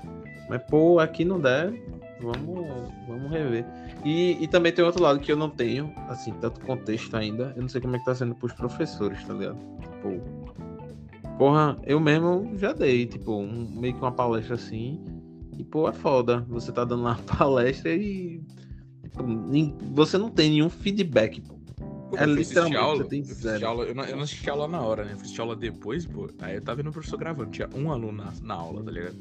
[0.48, 1.72] Mas, pô, aqui não der,
[2.20, 3.64] vamos, vamos rever.
[4.04, 7.52] E, e também tem outro lado que eu não tenho, assim, tanto contexto ainda.
[7.56, 9.58] Eu não sei como é que tá sendo pros professores, tá ligado?
[9.80, 10.20] Tipo,
[11.38, 15.00] Porra, eu mesmo já dei, tipo, um- meio que uma palestra assim.
[15.58, 16.44] E, pô, é foda.
[16.48, 18.40] Você tá dando uma palestra e.
[19.02, 19.24] tipo,
[19.94, 21.53] você não tem nenhum feedback, pô.
[22.16, 23.66] Pô, É eu literalmente, aula, você tem eu zero.
[23.66, 25.12] aula, eu, não, eu não assisti aula na hora, né?
[25.12, 26.28] Eu fui assistir aula depois, pô.
[26.40, 27.50] Aí eu tava vendo o professor gravando.
[27.50, 29.16] Tinha um aluno na, na aula, tá ligado?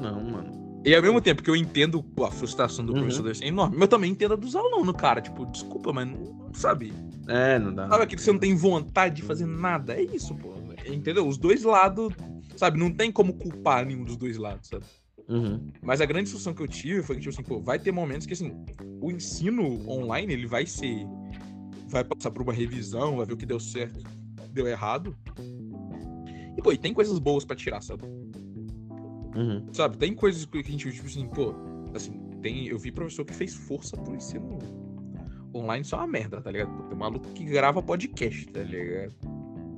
[0.00, 0.60] Não, mano.
[0.84, 3.00] E ao mesmo tempo que eu entendo pô, a frustração do Uhum.
[3.00, 5.20] professor ser enorme, mas eu também entendo a dos alunos, cara.
[5.20, 6.92] Tipo, desculpa, mas não sabe.
[7.28, 7.86] É, não dá.
[7.88, 9.94] Sabe aquilo que você não tem vontade de fazer nada?
[9.94, 10.54] É isso, pô.
[10.86, 11.28] Entendeu?
[11.28, 12.12] Os dois lados,
[12.56, 12.78] sabe?
[12.78, 14.84] Não tem como culpar nenhum dos dois lados, sabe?
[15.28, 15.68] Uhum.
[15.82, 18.26] Mas a grande discussão que eu tive foi que, tipo assim, pô, vai ter momentos
[18.26, 18.52] que, assim,
[19.00, 21.06] o ensino online, ele vai ser...
[21.90, 24.00] Vai passar por uma revisão, vai ver o que deu certo,
[24.52, 25.16] deu errado.
[26.56, 28.04] E, pô, e tem coisas boas pra tirar, sabe?
[29.34, 29.66] Uhum.
[29.72, 29.96] Sabe?
[29.96, 31.54] Tem coisas que a gente, tipo assim, pô,
[31.94, 32.68] assim, tem...
[32.68, 34.58] Eu vi professor que fez força pro ensino
[35.54, 36.70] online, só uma merda, tá ligado?
[36.70, 39.14] Pô, tem maluco que grava podcast, tá ligado?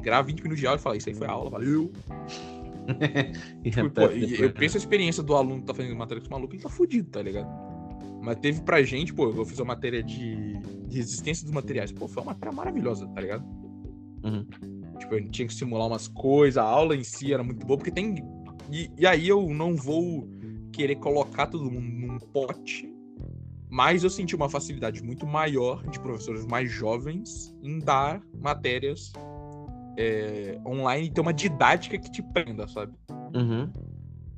[0.03, 1.90] Grava 20 minutos de aula e fala, isso aí foi aula, valeu.
[3.62, 6.31] Tipo, repete pô, eu penso a experiência do aluno que tá fazendo matéria com esse
[6.31, 7.71] maluco, ele tá fudido, tá ligado?
[8.22, 10.52] Mas teve pra gente, pô, eu fiz uma matéria de,
[10.88, 11.90] resistência dos materiais.
[11.90, 13.44] Pô, foi uma matéria maravilhosa, tá ligado?
[14.24, 14.46] Uhum.
[14.96, 17.76] Tipo, a gente tinha que simular umas coisas, a aula em si era muito boa,
[17.76, 18.14] porque tem.
[18.70, 20.28] E, e aí eu não vou
[20.72, 22.88] querer colocar todo mundo num pote,
[23.68, 29.12] mas eu senti uma facilidade muito maior de professores mais jovens em dar matérias
[29.98, 32.92] é, online e ter uma didática que te prenda, sabe?
[33.35, 33.68] Uhum.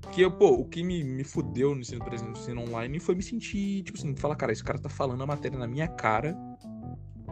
[0.04, 3.22] Porque, pô, o que me, me fudeu no ensino presencial no ensino online foi me
[3.22, 6.36] sentir, tipo assim, falar, cara, esse cara tá falando a matéria na minha cara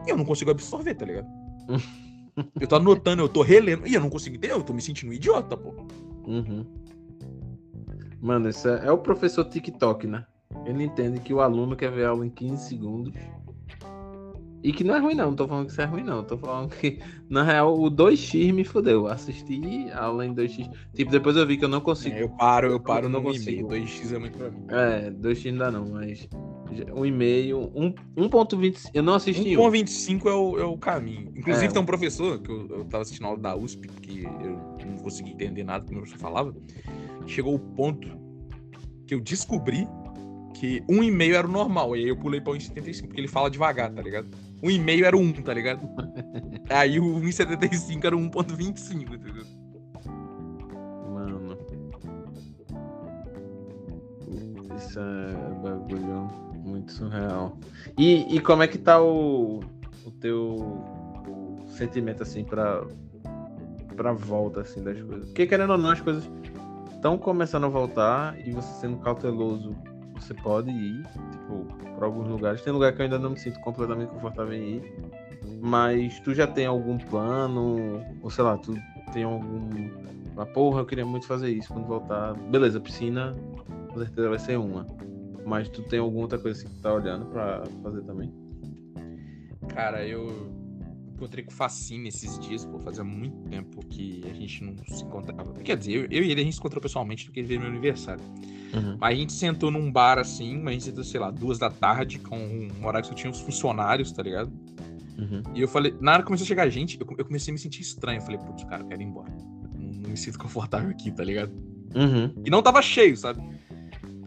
[0.07, 1.29] e eu não consigo absorver, tá ligado?
[2.61, 5.11] eu tô anotando, eu tô relendo e eu não consigo entender, eu tô me sentindo
[5.11, 5.87] um idiota, pô.
[6.27, 6.67] Uhum.
[8.21, 10.25] Mano, isso é, é o professor TikTok, né?
[10.65, 13.15] Ele entende que o aluno quer ver a aula em 15 segundos.
[14.65, 15.27] E que não é ruim, não.
[15.31, 16.23] Não tô falando que isso é ruim, não.
[16.23, 19.09] Tô falando que, na real, o 2x me fudeu.
[19.09, 20.71] Assisti a aula em 2x.
[20.95, 22.15] Tipo, depois eu vi que eu não consigo.
[22.15, 23.25] É, eu paro, eu paro Eu não 1,5.
[23.25, 23.69] consigo.
[23.69, 24.65] 2x é muito pra mim.
[24.69, 26.29] É, 2x não dá não, mas.
[26.73, 27.73] já- Um e-mail.
[27.75, 28.91] Um, 1.20.
[28.95, 29.63] Eu não assisti um.
[29.69, 31.33] 1,25 é o, é o caminho.
[31.37, 31.69] Inclusive, É.
[31.71, 35.33] tem um professor, que eu, eu tava assistindo aula da USP, que eu não consegui
[35.33, 36.55] entender nada que o meu professor falava.
[37.27, 38.09] Chegou o ponto
[39.09, 39.89] que eu descobri
[40.55, 41.97] que um e-mail era o normal.
[41.97, 44.29] E aí eu pulei pra 1,75, porque ele fala devagar, tá ligado?
[44.63, 45.81] Um e-mail era o 1, tá ligado?
[46.71, 49.45] aí o 1,75 era o 1,25, entendeu?
[51.13, 51.59] Mano.
[54.77, 56.29] Isso é bagulho
[56.65, 57.59] muito surreal.
[57.99, 59.61] E, e como é que tá o,
[60.05, 60.57] o teu
[61.27, 62.85] o sentimento assim pra,
[63.97, 65.27] pra volta assim das coisas?
[65.27, 66.31] Porque querendo ou não, as coisas
[66.95, 69.75] estão começando a voltar e você sendo cauteloso,
[70.23, 72.63] você pode ir, tipo, pra alguns lugares.
[72.63, 74.95] Tem lugar que eu ainda não me sinto completamente confortável em ir.
[75.61, 78.03] Mas tu já tem algum plano?
[78.23, 78.75] Ou sei lá, tu
[79.13, 79.91] tem algum
[80.37, 82.35] ah, porra, eu queria muito fazer isso quando voltar.
[82.35, 83.37] Beleza, piscina,
[83.93, 84.87] com certeza vai ser uma.
[85.45, 88.33] Mas tu tem alguma outra coisa assim que tu tá olhando pra fazer também?
[89.69, 90.27] Cara, eu
[91.23, 95.05] encontrei com o Facine esses dias, pô, fazia muito tempo que a gente não se
[95.05, 95.53] encontrava.
[95.61, 97.67] Quer dizer, eu, eu e ele a gente se encontrou pessoalmente porque ele veio no
[97.67, 98.23] meu aniversário.
[98.99, 101.71] Mas a gente sentou num bar assim, mas a gente sentou, sei lá, duas da
[101.71, 104.51] tarde, com um horário que só tinha os funcionários, tá ligado?
[105.19, 105.43] Uhum.
[105.55, 107.59] E eu falei, na hora que começou a chegar gente, eu, eu comecei a me
[107.59, 108.19] sentir estranho.
[108.19, 109.31] Eu falei, putz, cara, eu quero ir embora.
[109.75, 111.53] Não, não me sinto confortável aqui, tá ligado?
[111.95, 112.33] Uhum.
[112.45, 113.43] E não tava cheio, sabe?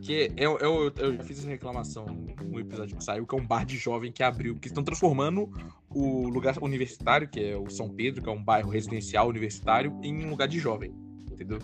[0.06, 3.38] Que é, eu, eu, eu já fiz essa reclamação no episódio que saiu, que é
[3.40, 5.50] um bar de jovem que abriu, que estão transformando
[5.90, 10.24] o lugar universitário, que é o São Pedro, que é um bairro residencial universitário, em
[10.24, 10.94] um lugar de jovem.
[11.32, 11.58] Entendeu?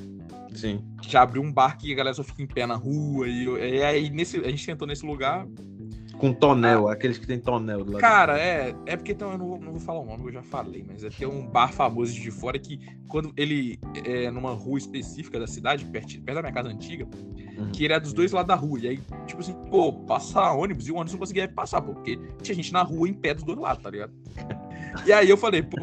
[0.55, 0.83] Sim.
[1.03, 3.27] Já abriu um bar que a galera só fica em pé na rua.
[3.27, 5.47] E, e aí nesse, a gente sentou nesse lugar.
[6.21, 8.01] Com tonel, aqueles que tem tonel do lado.
[8.01, 10.43] Cara, é, é porque então, eu não vou, não vou falar o nome, eu já
[10.43, 14.77] falei, mas é é um bar famoso de fora que, quando ele é numa rua
[14.77, 17.07] específica da cidade, perto, perto da minha casa antiga,
[17.57, 17.71] Uhum.
[17.71, 18.79] que ele é dos dois lados da rua.
[18.79, 22.19] E aí, tipo assim, pô, passar ônibus e o ônibus não conseguia passar, pô, porque
[22.41, 24.13] tinha gente na rua em pé dos dois lados, tá ligado?
[25.05, 25.77] E aí eu falei, pô.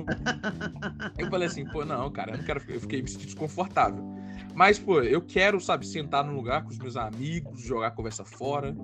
[1.17, 2.61] Eu falei assim, pô, não, cara, eu não quero.
[2.69, 4.05] Eu fiquei me sentindo desconfortável.
[4.55, 8.77] Mas, pô, eu quero, sabe, sentar num lugar com os meus amigos, jogar conversa fora,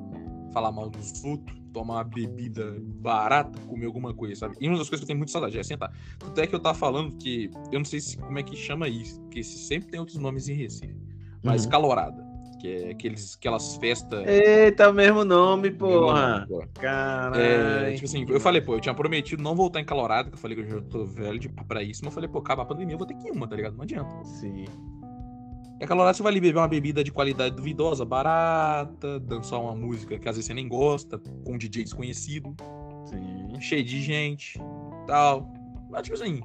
[0.54, 4.56] falar mal dos outros, tomar uma bebida barata, comer alguma coisa, sabe?
[4.60, 5.92] E uma das coisas que eu tenho muito saudade é sentar.
[6.18, 7.50] Tanto é que eu tava falando que.
[7.72, 10.54] Eu não sei se, como é que chama isso, porque sempre tem outros nomes em
[10.54, 10.96] Recife.
[11.42, 11.70] Mas Uhum.
[11.70, 12.24] calorada.
[12.60, 14.24] Que é aqueles, aquelas festas.
[14.26, 16.46] Eita, o mesmo nome, porra.
[16.48, 16.66] nome.
[16.74, 17.42] Caralho.
[17.42, 20.38] É, tipo assim, eu falei, pô, eu tinha prometido não voltar em calorada, que eu
[20.38, 22.64] falei que eu já tô velho de, pra isso, mas eu falei, pô, acaba a
[22.64, 23.76] pandemia, eu vou ter que ir uma, tá ligado?
[23.76, 24.24] Não adianta.
[24.24, 24.64] Sim.
[25.80, 29.74] E a calorada você vai ali beber uma bebida de qualidade duvidosa, barata, dançar uma
[29.74, 32.54] música que às vezes você nem gosta, com um DJ desconhecido,
[33.06, 33.60] Sim.
[33.60, 34.58] cheio de gente,
[35.06, 35.52] tal.
[35.90, 36.42] Mas, tipo assim,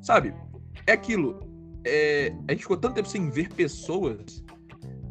[0.00, 0.34] sabe?
[0.86, 1.40] É aquilo.
[1.84, 4.44] é, a gente ficou tanto tempo sem ver pessoas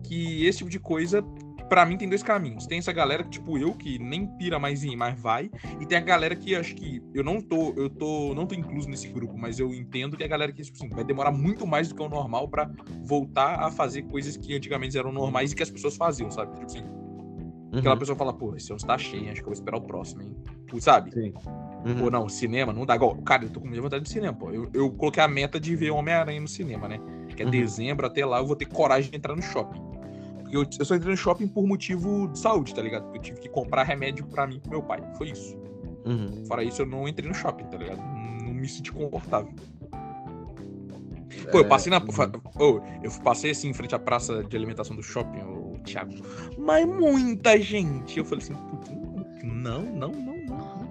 [0.03, 1.23] que esse tipo de coisa,
[1.69, 2.65] pra mim, tem dois caminhos.
[2.65, 5.49] Tem essa galera que, tipo, eu, que nem pira mais em mas vai.
[5.79, 8.89] E tem a galera que acho que eu não tô, eu tô, não tô incluso
[8.89, 11.87] nesse grupo, mas eu entendo que a galera que, tipo assim, vai demorar muito mais
[11.89, 12.69] do que o normal pra
[13.03, 16.51] voltar a fazer coisas que antigamente eram normais e que as pessoas faziam, sabe?
[16.53, 16.83] Tipo assim,
[17.77, 17.99] aquela Uhum.
[17.99, 20.35] pessoa fala, pô, esse ônibus tá cheio, acho que eu vou esperar o próximo, hein?
[20.67, 21.11] Pô, Sabe?
[21.11, 21.31] Sim.
[21.31, 22.09] Pô, Uhum.
[22.09, 22.95] não, cinema não dá.
[22.95, 24.49] Igual, cara, eu tô com muita vontade de cinema, pô.
[24.51, 26.99] Eu, eu coloquei a meta de ver Homem-Aranha no cinema, né?
[27.35, 27.51] Que é Uhum.
[27.51, 29.79] dezembro, até lá eu vou ter coragem de entrar no shopping.
[30.55, 33.03] Eu, eu só entrei no shopping por motivo de saúde, tá ligado?
[33.03, 35.01] Porque eu tive que comprar remédio pra mim e pro meu pai.
[35.17, 35.57] Foi isso.
[36.05, 36.45] Uhum.
[36.45, 37.97] Fora isso, eu não entrei no shopping, tá ligado?
[37.97, 39.51] Não, me senti confortável.
[41.51, 41.97] Pô, eu passei na.
[41.99, 42.81] uhum.
[43.03, 46.13] eu passei assim em frente à praça de alimentação do shopping, ô, Thiago.
[46.57, 48.17] Mas muita gente.
[48.17, 48.53] Eu falei assim,
[49.43, 50.85] não, não, não, não.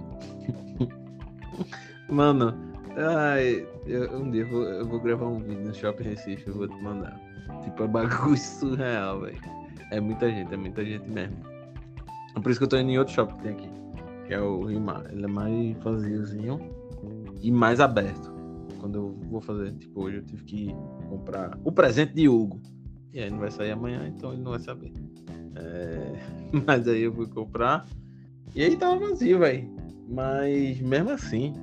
[2.09, 2.55] Mano,
[2.97, 6.55] ai, eu- um dia eu vou, eu vou gravar um vídeo no Shopping Recife, eu
[6.55, 7.19] vou te mandar.
[7.63, 9.41] Tipo, é bagulho surreal, velho.
[9.91, 11.37] É muita gente, é muita gente mesmo.
[12.37, 13.71] É por isso que eu tô indo em outro shopping que tem aqui,
[14.27, 15.05] que é o Rio Mar.
[15.11, 16.59] Ele é mais vaziozinho
[17.41, 18.33] e mais aberto.
[18.81, 20.75] Quando eu vou fazer, tipo, hoje eu tive que
[21.09, 22.61] comprar o presente de Hugo.
[23.13, 24.93] E aí não vai sair amanhã, então ele não vai saber.
[25.55, 26.13] É,
[26.67, 27.87] Mas aí eu fui comprar
[28.55, 29.69] e aí tava vazio, velho.
[30.09, 31.55] Mas mesmo assim,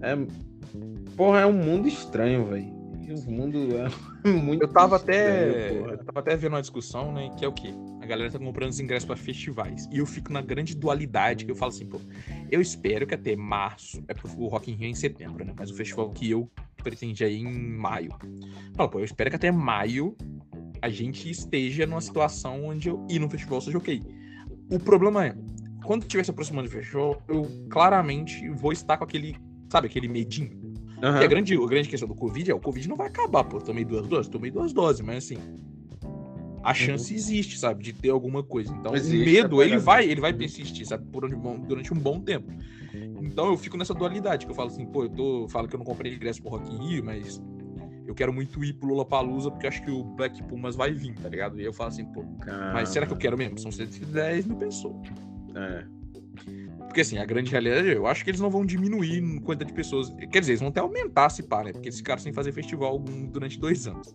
[0.00, 0.16] é.
[1.16, 2.71] Porra, é um mundo estranho, velho.
[3.10, 3.58] O mundo
[4.24, 5.72] é muito Eu tava até.
[5.72, 5.92] porra.
[5.92, 7.30] Eu tava até vendo uma discussão, né?
[7.36, 7.74] Que é o quê?
[8.00, 9.88] A galera tá comprando os ingressos pra festivais.
[9.92, 12.00] E eu fico na grande dualidade, que eu falo assim, pô,
[12.50, 14.02] eu espero que até março.
[14.08, 15.52] É porque o Rock in Rio é em setembro, né?
[15.56, 16.50] Mas o festival que eu
[16.82, 18.10] pretendia ir em maio.
[18.74, 20.16] Fala, pô, eu espero que até maio
[20.80, 24.02] a gente esteja numa situação onde eu ir no festival seja ok.
[24.70, 25.34] O problema é,
[25.84, 29.36] quando estiver se aproximando do festival, eu claramente vou estar com aquele,
[29.70, 30.60] sabe, aquele medinho.
[31.02, 31.18] Aham.
[31.18, 33.56] Que a grande, a grande questão do Covid é o Covid não vai acabar, pô.
[33.58, 35.36] Eu tomei duas doses, tomei duas doses, mas assim.
[36.62, 38.72] A chance existe, sabe, de ter alguma coisa.
[38.72, 41.98] Então, Existe, o medo, ele vai, ele vai persistir, sabe, por onde bom- durante um
[41.98, 42.52] bom tempo.
[43.20, 45.48] Então eu fico nessa dualidade, que eu falo assim, pô, eu tô.
[45.48, 47.42] Falo que eu não comprei ingresso pro Rock in Rio, mas
[48.06, 51.28] eu quero muito ir pro Lollapalooza, porque acho que o Black Pumas vai vir, tá
[51.28, 51.60] ligado?
[51.60, 52.24] E eu falo assim, pô,
[52.72, 53.58] mas será que eu quero mesmo?
[53.58, 54.94] São 110 mil pessoas.
[55.56, 55.84] É.
[56.92, 59.74] Porque assim, a grande realidade, eu acho que eles não vão diminuir em quantidade de
[59.74, 60.10] pessoas.
[60.30, 61.72] Quer dizer, eles vão até aumentar se pá, né?
[61.72, 64.14] Porque eles ficaram sem fazer festival algum- durante dois anos.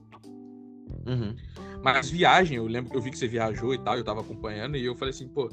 [1.08, 1.36] Uhum.
[1.84, 4.78] Mas viagem, eu lembro que eu vi que você viajou e tal, eu tava acompanhando,
[4.78, 5.50] e eu falei assim, pô,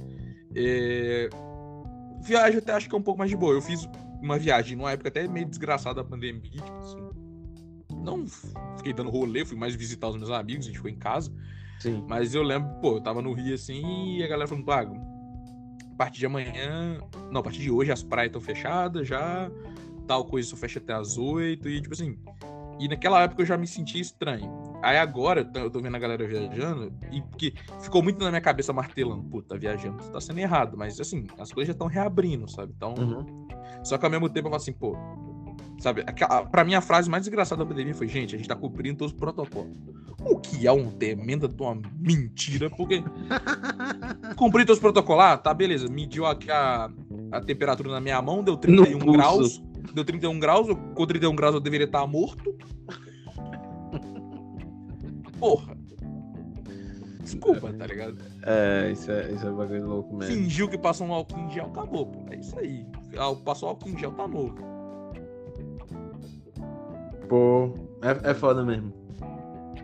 [0.54, 1.30] é...
[2.22, 3.54] viagem eu até acho que é um pouco mais de boa.
[3.54, 3.88] Eu fiz
[4.20, 6.98] uma viagem numa época até meio desgraçada da pandemia, tipo assim.
[8.02, 8.26] Não
[8.76, 11.32] fiquei dando rolê, fui mais visitar os meus amigos, a gente ficou em casa.
[11.80, 12.04] Sim.
[12.06, 15.13] Mas eu lembro, pô, eu tava no Rio assim e a galera falando, Pago,
[15.94, 16.98] a partir de amanhã.
[17.30, 19.50] Não, a partir de hoje as praias estão fechadas já,
[20.06, 22.18] tal coisa só fecha até as oito e tipo assim.
[22.78, 24.50] E naquela época eu já me senti estranho.
[24.82, 28.72] Aí agora eu tô, vendo a galera viajando e porque ficou muito na minha cabeça
[28.72, 32.72] martelando, pô, tá viajando, tá sendo errado, mas assim, as coisas já estão reabrindo, sabe?
[32.76, 33.48] Então, Uhum.
[33.84, 34.94] só que ao mesmo tempo eu falo assim, pô,
[35.78, 36.02] sabe?
[36.06, 38.98] aquela- Pra mim a frase mais desgraçada da pandemia foi, gente, a gente tá cumprindo
[38.98, 39.70] todos os protocolos.
[40.26, 43.02] O que é um tremenda de uma mentira, porque
[44.36, 46.90] cumprir todos os protocolos, ah, tá, beleza, mediu aqui a,
[47.30, 49.12] a temperatura na minha mão, deu 31 pulso.
[49.12, 49.62] graus,
[49.94, 52.54] deu 31 graus, eu- com 31 graus eu deveria estar morto.
[55.38, 55.76] Porra.
[57.20, 58.16] Desculpa, tá ligado?
[58.42, 60.34] É, isso é, isso é bagulho louco mesmo.
[60.34, 62.24] Fingiu que passou um álcool em gel, acabou, pô.
[62.30, 62.86] É isso aí.
[63.44, 64.54] Passou álcool em gel, tá novo.
[67.34, 67.68] Pô,
[68.00, 68.92] é, é foda mesmo.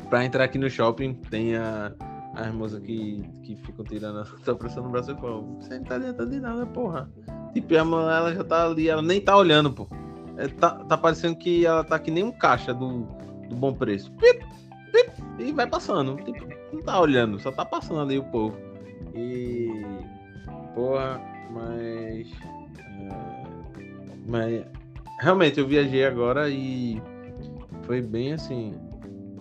[0.08, 1.92] Pra entrar aqui no shopping, tem a,
[2.36, 5.84] as moças que, que ficam tirando a sua pressão no braço e falam, você não
[5.84, 7.10] tá adiantando de nada, porra.
[7.52, 9.88] Tipo, a ela já tá ali, ela nem tá olhando, pô.
[10.36, 13.00] É, tá, tá parecendo que ela tá que nem um caixa do,
[13.48, 14.12] do bom preço.
[14.12, 14.46] Pip,
[14.92, 15.10] pip,
[15.40, 16.22] e vai passando.
[16.22, 18.56] Tipo, não tá olhando, só tá passando ali o povo.
[19.12, 19.72] E.
[20.76, 22.28] Porra, mas.
[22.86, 23.44] é,
[24.28, 24.64] mas.
[25.18, 27.02] Realmente, eu viajei agora e.
[27.90, 28.72] Foi bem assim.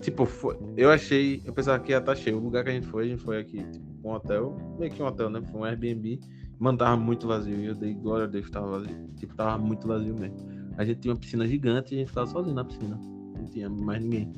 [0.02, 1.40] Tipo, foi- eu achei.
[1.46, 2.38] Eu pensava que ia estar cheio.
[2.38, 4.58] O lugar que a gente foi, a gente foi aqui, tipo, um hotel.
[4.80, 5.40] Meio que um hotel, né?
[5.52, 6.20] Foi um Airbnb.
[6.58, 7.60] Mano, tava muito vazio.
[7.60, 9.08] E eu dei glória a Deus que tava vazio.
[9.18, 10.36] Tipo, tava muito vazio mesmo.
[10.80, 13.00] A gente tinha uma piscina gigante e a gente ficava sozinho na piscina.
[13.38, 14.34] Não tinha mais ninguém.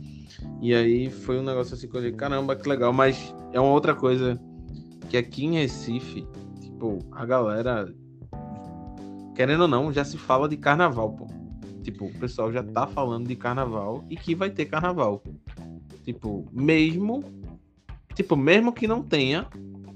[0.61, 2.91] E aí foi um negócio assim que eu olhei, caramba, que legal.
[2.91, 4.37] Mas é uma outra coisa
[5.07, 6.27] que aqui em Recife,
[6.59, 7.87] tipo, a galera,
[9.35, 11.40] querendo ou não, já se fala de carnaval, pô.
[11.81, 15.23] Tipo, o pessoal já tá falando de carnaval e que vai ter carnaval.
[16.03, 17.23] Tipo, mesmo.
[18.15, 19.47] Tipo, mesmo que não tenha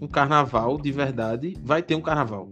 [0.02, 2.50] um carnaval de verdade, vai ter um carnaval.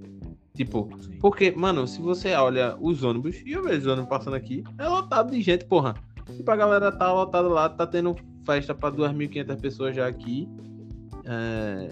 [0.55, 0.87] Tipo,
[1.19, 4.87] porque, mano, se você olha os ônibus, e eu vejo os ônibus passando aqui, é
[4.87, 5.95] lotado de gente, porra.
[6.35, 8.15] Tipo, a galera tá lotada lá, tá tendo
[8.45, 10.47] festa pra 2.500 pessoas já aqui.
[11.25, 11.89] é,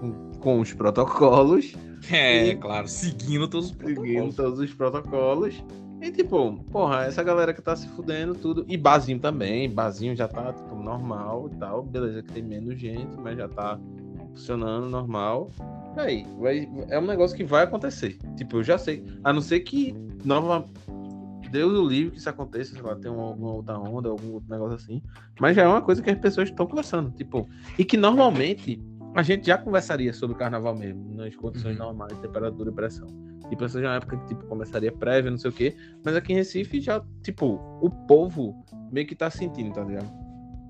[0.00, 1.74] com, com os protocolos,
[2.10, 4.36] É, E- claro, seguindo todos os seguindo protocolos.
[4.36, 5.64] todos os protocolos.
[6.00, 8.64] E tipo, porra, essa galera que tá se fudendo tudo.
[8.68, 11.82] E barzinho também, barzinho já tá, tipo, normal e tal.
[11.82, 13.78] Beleza, que tem menos gente, mas já tá
[14.34, 15.50] funcionando normal.
[15.96, 18.16] Aí, vai, é um negócio que vai acontecer.
[18.36, 19.02] Tipo, eu já sei.
[19.24, 19.92] A não ser que
[20.24, 20.68] nova.
[21.50, 24.50] Deus o livre que isso aconteça, sei lá, tem uma, alguma outra onda, algum outro
[24.50, 25.02] negócio assim.
[25.40, 28.78] Mas já é uma coisa que as pessoas estão conversando, tipo, e que normalmente
[29.14, 31.86] a gente já conversaria sobre o carnaval mesmo, nas condições Uhum.
[31.86, 33.08] normais, temperatura e pressão.
[33.68, 35.76] Já é uma época que tipo, começaria prévia, não sei o quê.
[36.04, 40.10] Mas aqui em Recife já, tipo, o povo meio que tá sentindo, tá ligado?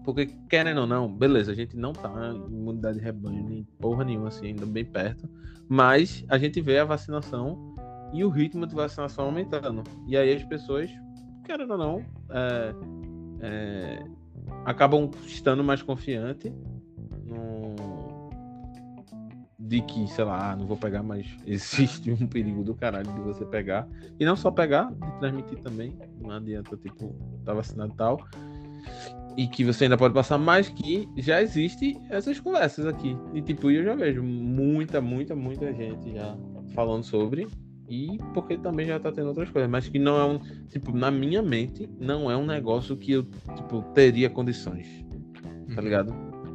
[0.05, 4.05] Porque, querendo ou não, beleza, a gente não tá em imunidade de rebanho, nem porra
[4.05, 5.29] nenhuma, assim, ainda bem perto.
[5.69, 7.77] Mas a gente vê a vacinação
[8.13, 9.85] e o ritmo de vacinação aumentando.
[10.07, 10.91] E aí as pessoas,
[11.45, 12.75] querendo ou não, é,
[13.41, 14.05] é,
[14.65, 16.53] acabam estando mais confiantes.
[19.69, 23.21] De que, sei lá, ah, não vou pegar, mas existe um perigo do caralho de
[23.21, 23.87] você pegar.
[24.19, 25.93] E não só pegar, de transmitir também.
[26.21, 28.21] Não adianta, tipo, tá vacinado e tal.
[29.37, 33.17] E que você ainda pode passar, mas que já existe essas conversas aqui.
[33.35, 36.37] E tipo, eu já vejo muita, muita, muita gente já
[36.75, 37.47] falando sobre.
[37.89, 39.71] E porque também já tá tendo outras coisas.
[39.71, 40.39] Mas que não é um.
[40.69, 43.23] Tipo, na minha mente, não é um negócio que eu,
[43.55, 44.87] tipo, teria condições.
[45.75, 45.85] Tá Uhum.
[45.85, 46.15] ligado?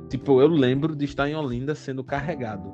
[0.09, 2.71] Tipo, eu lembro de estar em Olinda sendo carregado.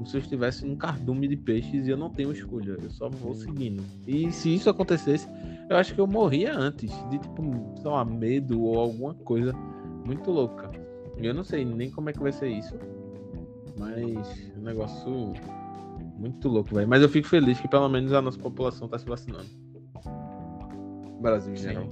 [0.00, 2.78] Como se eu estivesse num cardume de peixes e eu não tenho escolha.
[2.82, 3.84] Eu só vou seguindo.
[4.06, 5.28] E se isso acontecesse,
[5.68, 6.90] eu acho que eu morria antes.
[7.10, 9.52] De tipo, sei lá, medo ou alguma coisa
[10.06, 10.70] muito louca.
[11.18, 12.74] Eu não sei nem como é que vai ser isso.
[13.76, 15.34] Mas é um negócio
[16.16, 16.88] muito louco, velho.
[16.88, 19.50] Mas eu fico feliz que pelo menos a nossa população tá se vacinando.
[21.20, 21.62] Brasil em Sim.
[21.62, 21.90] geral.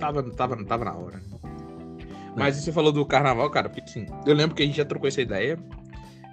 [0.00, 1.22] Tava, tava, tava na hora.
[2.36, 5.06] Mas você falou do carnaval, cara, porque assim, eu lembro que a gente já trocou
[5.06, 5.56] essa ideia.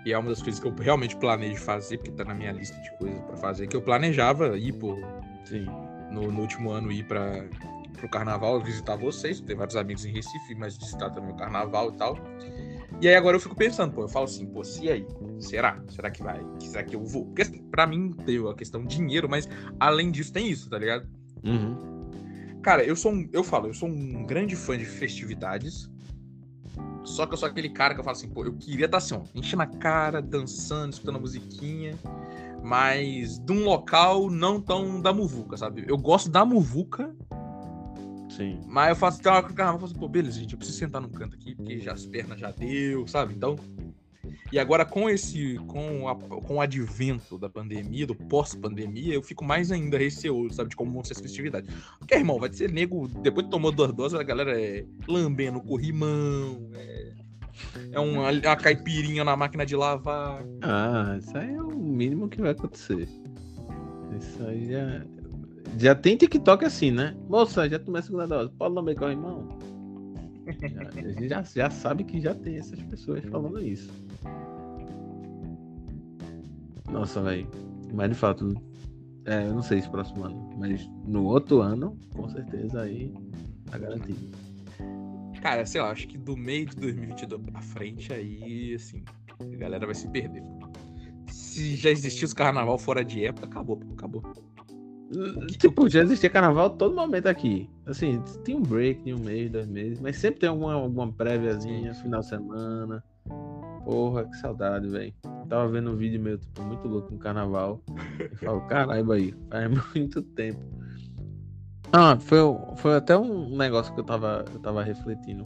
[0.07, 2.79] E é uma das coisas que eu realmente planejo fazer, porque tá na minha lista
[2.79, 4.97] de coisas pra fazer, que eu planejava ir, pô,
[5.43, 5.65] Sim.
[6.09, 7.45] no, no último ano ir para
[7.91, 11.97] pro carnaval, visitar vocês, ter vários amigos em Recife, mas visitar também o carnaval e
[11.97, 12.17] tal.
[13.01, 15.05] E aí agora eu fico pensando, pô, eu falo assim, pô, se aí?
[15.41, 15.83] Será?
[15.89, 16.41] Será que vai?
[16.61, 17.25] Será que eu vou?
[17.25, 21.05] Porque assim, pra mim tem a questão dinheiro, mas além disso tem isso, tá ligado?
[21.43, 22.61] Uhum.
[22.63, 25.91] Cara, eu sou um, eu falo, eu sou um grande fã de festividades.
[27.07, 29.15] Só que eu sou aquele cara que eu falo assim, pô, eu queria estar assim,
[29.15, 31.97] ó, enchendo a cara, dançando, escutando a musiquinha,
[32.61, 35.85] mas de um local não tão da muvuca, sabe?
[35.87, 37.15] Eu gosto da muvuca,
[38.29, 38.59] Sim.
[38.67, 40.51] mas eu faço tem uma hora que o carnaval, eu falo assim, pô, beleza, gente,
[40.51, 43.33] eu preciso sentar num canto aqui, porque já as pernas já deu, sabe?
[43.33, 43.55] Então.
[44.51, 49.43] E agora com esse, com, a- com o advento da pandemia, do pós-pandemia, eu fico
[49.43, 51.69] mais ainda receoso, sabe, de como vão ser as festividades.
[51.99, 56.69] Porque, irmão, vai ser nego, depois que tomou duas doses, a galera é lambendo corrimão,
[56.73, 57.13] é,
[57.91, 60.41] é uma, uma caipirinha na máquina de lavar.
[60.61, 63.09] Ah, isso aí é o mínimo que vai acontecer.
[64.17, 65.05] Isso aí já.
[65.77, 67.15] Já tem TikTok assim, né?
[67.27, 68.51] Moça, já tomei a segunda dose.
[68.57, 69.59] Pode lamber com o irmão?
[70.47, 73.91] Já- a gente já, já sabe que já tem essas pessoas falando isso.
[76.91, 77.47] Nossa, velho.
[77.93, 78.53] Mas de fato,
[79.25, 83.13] é, eu não sei se próximo ano, mas no outro ano, com certeza aí
[83.69, 84.31] tá garantido.
[85.41, 89.03] Cara, sei lá, acho que do meio de 2022 pra frente, aí, assim,
[89.39, 90.43] a galera vai se perder.
[91.27, 94.23] Se já existisse carnaval fora de época, acabou, acabou.
[95.57, 97.69] Tipo, já existia carnaval todo momento aqui.
[97.85, 101.93] Assim, tem um break de um mês, dois meses, mas sempre tem alguma, alguma préviazinha,
[101.93, 103.03] final de semana.
[103.85, 105.13] Porra, que saudade, velho.
[105.49, 107.81] Tava vendo um vídeo meu, tipo, muito louco no carnaval.
[108.19, 110.59] Eu falo, caralho, aí, faz muito tempo.
[111.93, 112.39] Ah, foi,
[112.75, 115.43] foi até um negócio que eu tava, eu tava refletindo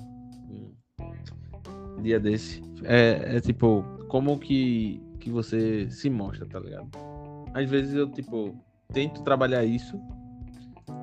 [1.98, 2.64] um dia desse.
[2.84, 6.90] É, é tipo, como que, que você se mostra, tá ligado?
[7.54, 8.58] Às vezes eu, tipo,
[8.92, 10.00] tento trabalhar isso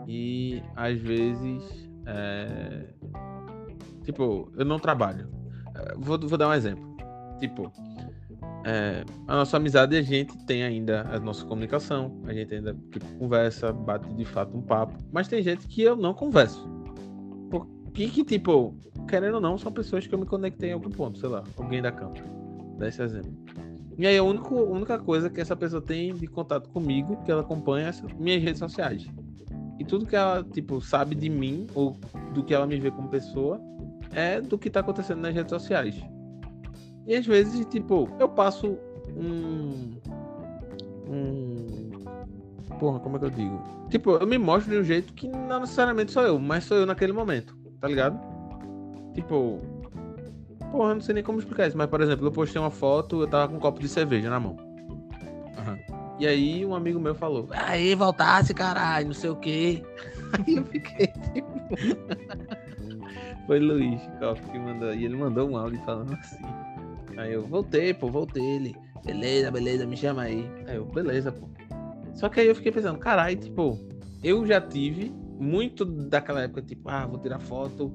[0.06, 2.86] e às vezes é,
[4.04, 5.28] tipo eu não trabalho
[5.74, 6.96] é, vou, vou dar um exemplo
[7.38, 7.72] tipo
[8.64, 13.06] é, a nossa amizade a gente tem ainda a nossa comunicação a gente ainda tipo,
[13.18, 16.68] conversa bate de fato um papo mas tem gente que eu não converso
[17.50, 18.74] porque que tipo
[19.08, 21.80] querendo ou não são pessoas que eu me conectei em algum ponto sei lá alguém
[21.80, 22.20] da campo
[22.78, 23.32] dá esse exemplo
[23.98, 27.32] e aí a única, a única coisa que essa pessoa tem de contato comigo, que
[27.32, 29.04] ela acompanha, é minhas redes sociais.
[29.76, 31.98] E tudo que ela, tipo, sabe de mim, ou
[32.32, 33.60] do que ela me vê como pessoa,
[34.12, 36.00] é do que tá acontecendo nas redes sociais.
[37.08, 38.78] E às vezes, tipo, eu passo
[39.16, 39.98] um.
[41.08, 41.90] Um.
[42.78, 43.62] Porra, como é que eu digo?
[43.90, 46.86] Tipo, eu me mostro de um jeito que não necessariamente sou eu, mas sou eu
[46.86, 48.20] naquele momento, tá ligado?
[49.14, 49.60] Tipo,
[50.70, 53.26] Porra, não sei nem como explicar isso, mas por exemplo, eu postei uma foto, eu
[53.26, 54.56] tava com um copo de cerveja na mão.
[55.56, 55.78] Uhum.
[56.18, 59.82] E aí um amigo meu falou, aí voltasse, caralho, não sei o quê.
[60.30, 61.48] Aí eu fiquei tipo.
[63.46, 64.92] Foi Luiz Copo que mandou.
[64.92, 66.44] E ele mandou um áudio falando assim.
[67.18, 68.76] Aí eu voltei, pô, voltei ele.
[69.04, 70.48] Beleza, beleza, me chama aí.
[70.66, 71.48] Aí eu, beleza, pô.
[72.14, 73.76] Só que aí eu fiquei pensando, caralho, tipo,
[74.22, 77.92] eu já tive muito daquela época, tipo, ah, vou tirar foto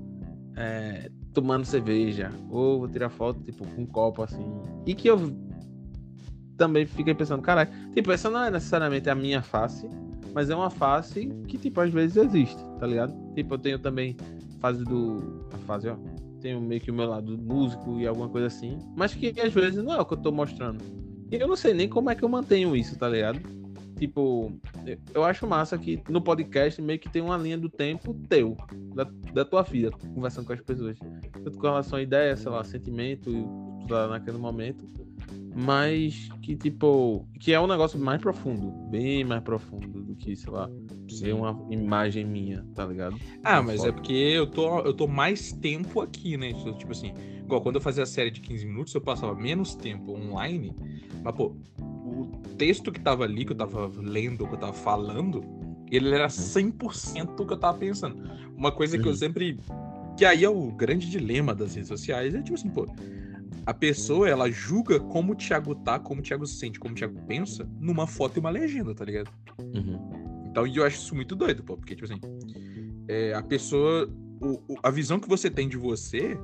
[0.57, 4.45] é, tomando cerveja, ou vou tirar foto, tipo, com um copo assim.
[4.85, 5.33] E que eu
[6.57, 9.87] também fiquei pensando, caralho, tipo, essa não é necessariamente a minha face,
[10.33, 13.13] mas é uma face que, tipo, às vezes existe, tá ligado?
[13.33, 14.17] Tipo, eu tenho também
[14.59, 15.45] fase do.
[15.53, 15.95] A fase, ó.
[16.43, 18.77] Tenho meio que o meu lado músico e alguma coisa assim.
[18.97, 20.83] Mas que às vezes não é o que eu tô mostrando.
[21.31, 23.39] E eu não sei nem como é que eu mantenho isso, tá ligado?
[23.97, 24.51] tipo,
[25.13, 28.57] eu acho massa que no podcast meio que tem uma linha do tempo teu,
[28.93, 30.97] da, da tua vida, conversando com as pessoas.
[31.31, 33.31] Tanto com relação a ideia, sei lá, sentimento,
[33.87, 34.85] tá naquele momento.
[35.55, 40.51] Mas que, tipo, que é um negócio mais profundo, bem mais profundo do que, sei
[40.51, 40.67] lá,
[41.19, 43.17] ver uma imagem minha, tá ligado?
[43.43, 46.53] Ah, mas é porque eu tô, eu tô mais tempo aqui, né?
[46.77, 50.13] Tipo assim, igual quando eu fazia a série de 15 minutos, eu passava menos tempo
[50.13, 50.75] online,
[51.23, 52.25] mas, pô, o
[52.57, 55.43] texto que tava ali, que eu tava lendo, que eu tava falando,
[55.91, 57.35] ele era 100% uhum.
[57.39, 58.17] o que eu tava pensando.
[58.55, 59.59] Uma coisa que eu sempre.
[60.17, 62.87] Que aí é o grande dilema das redes sociais, é tipo assim, pô.
[63.65, 66.97] A pessoa, ela julga como o Thiago tá, como o Thiago se sente, como o
[66.97, 69.31] Thiago pensa, numa foto e uma legenda, tá ligado?
[69.59, 70.43] Uhum.
[70.49, 72.19] Então, eu acho isso muito doido, pô, porque, tipo assim,
[73.07, 74.09] é, a pessoa.
[74.41, 76.37] O, o, a visão que você tem de você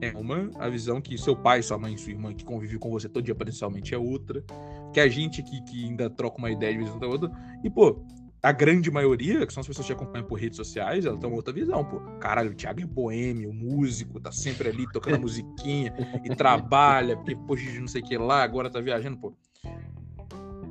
[0.00, 3.08] é uma, a visão que seu pai, sua mãe, sua irmã que convive com você
[3.08, 4.42] todo dia potencialmente é outra,
[4.92, 7.30] que a gente que, que ainda troca uma ideia de visão da outra,
[7.62, 8.02] e pô,
[8.44, 11.50] a grande maioria, que são as pessoas que acompanham por redes sociais, elas têm outra
[11.50, 11.98] visão, pô.
[12.18, 17.34] Caralho, o Thiago é boêmio, músico, tá sempre ali tocando a musiquinha e trabalha, porque,
[17.34, 19.32] poxa, não sei o que lá, agora tá viajando, pô.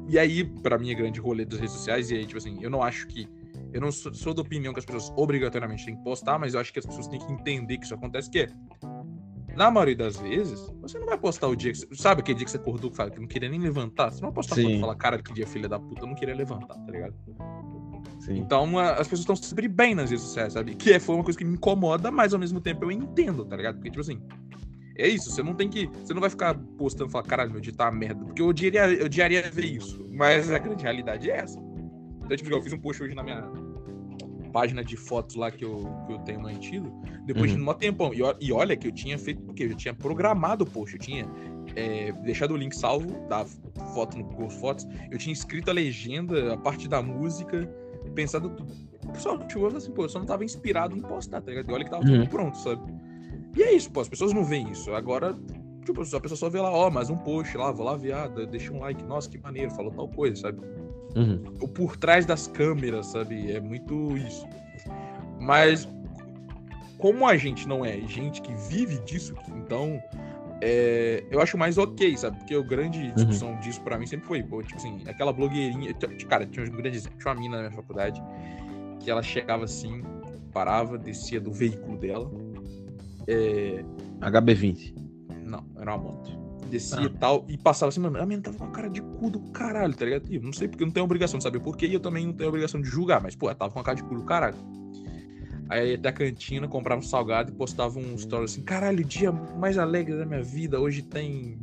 [0.07, 2.69] E aí, pra mim, é grande rolê das redes sociais, e aí, tipo assim, eu
[2.69, 3.27] não acho que.
[3.73, 6.59] Eu não sou, sou da opinião que as pessoas obrigatoriamente têm que postar, mas eu
[6.59, 8.47] acho que as pessoas têm que entender que isso acontece, que é
[9.55, 11.87] na maioria das vezes, você não vai postar o dia que você.
[11.93, 14.11] Sabe aquele dia que você acordou que, fala, que não queria nem levantar?
[14.11, 16.35] Você não vai postar e falar, cara, que dia filha da puta, eu não queria
[16.35, 17.13] levantar, tá ligado?
[18.19, 18.37] Sim.
[18.37, 20.75] Então as pessoas estão sempre bem nas redes sociais, sabe?
[20.75, 23.55] Que é, foi uma coisa que me incomoda, mas ao mesmo tempo eu entendo, tá
[23.55, 23.75] ligado?
[23.75, 24.21] Porque, tipo assim,
[24.95, 25.87] é isso, você não tem que.
[25.87, 28.23] Você não vai ficar postando e falar, caralho, meu dia tá uma merda.
[28.23, 30.07] Porque eu odiaria, eu odiaria ver isso.
[30.11, 31.59] Mas a grande realidade é essa.
[32.23, 33.41] Então, tipo, eu fiz um post hoje na minha,
[34.53, 36.93] página de fotos lá que eu, que eu tenho mantido,
[37.25, 37.57] depois uhum.
[37.57, 38.13] de um tempão.
[38.13, 39.63] E, e, olha que eu tinha feito o quê?
[39.63, 41.27] Eu tinha programado o post, eu tinha
[41.75, 43.43] é, deixado o link salvo da
[43.93, 47.67] foto no Google Fotos, eu tinha escrito a legenda, a parte da música,
[48.13, 48.71] pensado tudo.
[49.11, 51.69] Pessoal chegou assim, pô, eu só não tava inspirado em postar, tá ligado?
[51.69, 52.19] E olha que tava uhum.
[52.19, 52.81] tudo pronto, sabe?
[53.57, 54.93] E é isso, pô, as pessoas não veem isso.
[54.93, 55.37] Agora,
[55.83, 58.27] tipo, a pessoa só vê lá, ó, mais um post lá, vou lá ver, ah,
[58.27, 60.61] deixa um like, nossa, que maneiro, falou tal coisa, sabe?
[61.15, 61.43] Uhum.
[61.61, 63.51] O por trás das câmeras, sabe?
[63.51, 64.47] É muito isso.
[65.39, 65.87] Mas
[66.97, 70.01] como a gente não é gente que vive disso, então
[70.61, 72.37] é, eu acho mais ok, sabe?
[72.37, 73.13] Porque a grande uhum.
[73.15, 73.59] discussão uhum.
[73.59, 75.93] disso para mim sempre foi, pô, tipo assim, aquela blogueirinha.
[76.29, 78.23] Cara, tinha um grande exemplo, tinha uma mina na minha faculdade
[79.01, 80.01] que ela chegava assim,
[80.53, 82.31] parava, descia do veículo dela,
[83.27, 83.83] É...
[84.21, 84.95] HB20.
[85.45, 86.42] Não, era uma moto.
[86.73, 87.17] Descia e Ah.
[87.19, 89.93] tal, e passava assim, mano, a menina tava com a cara de cu do caralho,
[89.93, 90.25] tá ligado?
[90.27, 92.25] E eu não sei porque eu não tenho obrigação de saber porquê, e eu também
[92.25, 94.23] não tenho obrigação de julgar, mas, pô, ela tava com a cara de cu do
[94.23, 94.57] caralho.
[95.69, 99.03] Aí ia até a cantina, comprava um salgado e postava um story assim, caralho, o
[99.03, 101.59] dia mais alegre da minha vida, hoje tem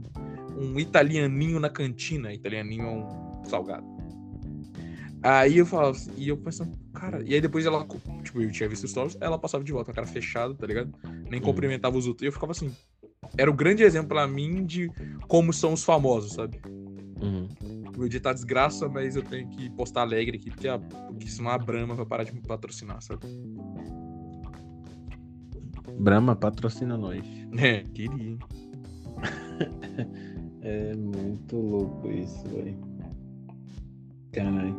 [0.57, 2.33] um italianinho na cantina.
[2.33, 3.85] Italianinho é um salgado.
[5.23, 7.87] Aí eu falava assim, e eu pensando, cara, e aí depois ela,
[8.23, 10.95] tipo, eu tinha visto stories, ela passava de volta com a cara fechada, tá ligado?
[11.29, 12.23] Nem cumprimentava os outros.
[12.23, 12.75] E eu ficava assim,
[13.37, 14.91] era o grande exemplo pra mim de
[15.29, 16.61] como são os famosos, sabe?
[17.21, 17.49] Uhum.
[17.97, 21.51] Meu dia tá desgraça, mas eu tenho que postar alegre aqui, porque, a, porque senão
[21.51, 23.27] a Brahma vai parar de me patrocinar, sabe?
[25.99, 27.25] Brahma patrocina nós.
[27.59, 28.39] É, queria.
[30.63, 32.79] É muito louco isso, velho.
[34.31, 34.77] Caralho.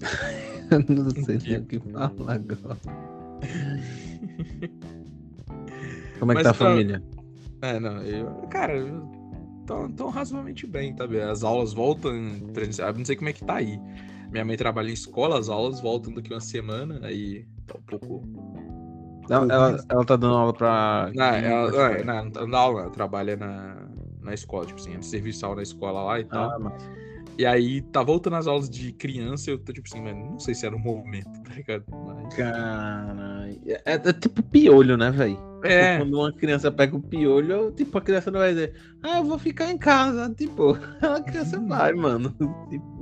[0.70, 2.78] Eu não sei nem o que falar agora.
[6.24, 7.02] Como é que Mas tá a pra- família?
[7.62, 8.26] É, não, eu.
[8.50, 9.08] Cara, eu
[9.66, 11.30] tô, tô razoavelmente bem, tá vendo?
[11.30, 12.12] As aulas voltam
[12.52, 12.92] presencial.
[12.94, 13.78] Não sei como é que tá aí.
[14.30, 18.22] Minha mãe trabalha em escola, as aulas voltam daqui uma semana, aí tá um pouco.
[19.30, 21.10] Ela, ela, ela tá dando aula pra.
[21.14, 23.76] Não, ela, não, é, não, não tá dando aula, ela trabalha na,
[24.20, 26.50] na escola, tipo assim, é serviçal na escola lá e tal.
[26.50, 26.90] Ah, mas...
[27.36, 30.54] E aí tá voltando as aulas de criança, eu tô tipo assim, mano, não sei
[30.54, 31.84] se era o momento, tá ligado?
[31.90, 32.34] Mas...
[32.34, 33.60] Caralho.
[33.66, 35.38] É, é tipo piolho, né, velho?
[35.64, 39.24] É, Quando uma criança pega o piolho, tipo, a criança não vai dizer, ah, eu
[39.24, 40.32] vou ficar em casa.
[40.36, 42.30] Tipo, a criança vai, mano.
[42.68, 42.94] Tipo,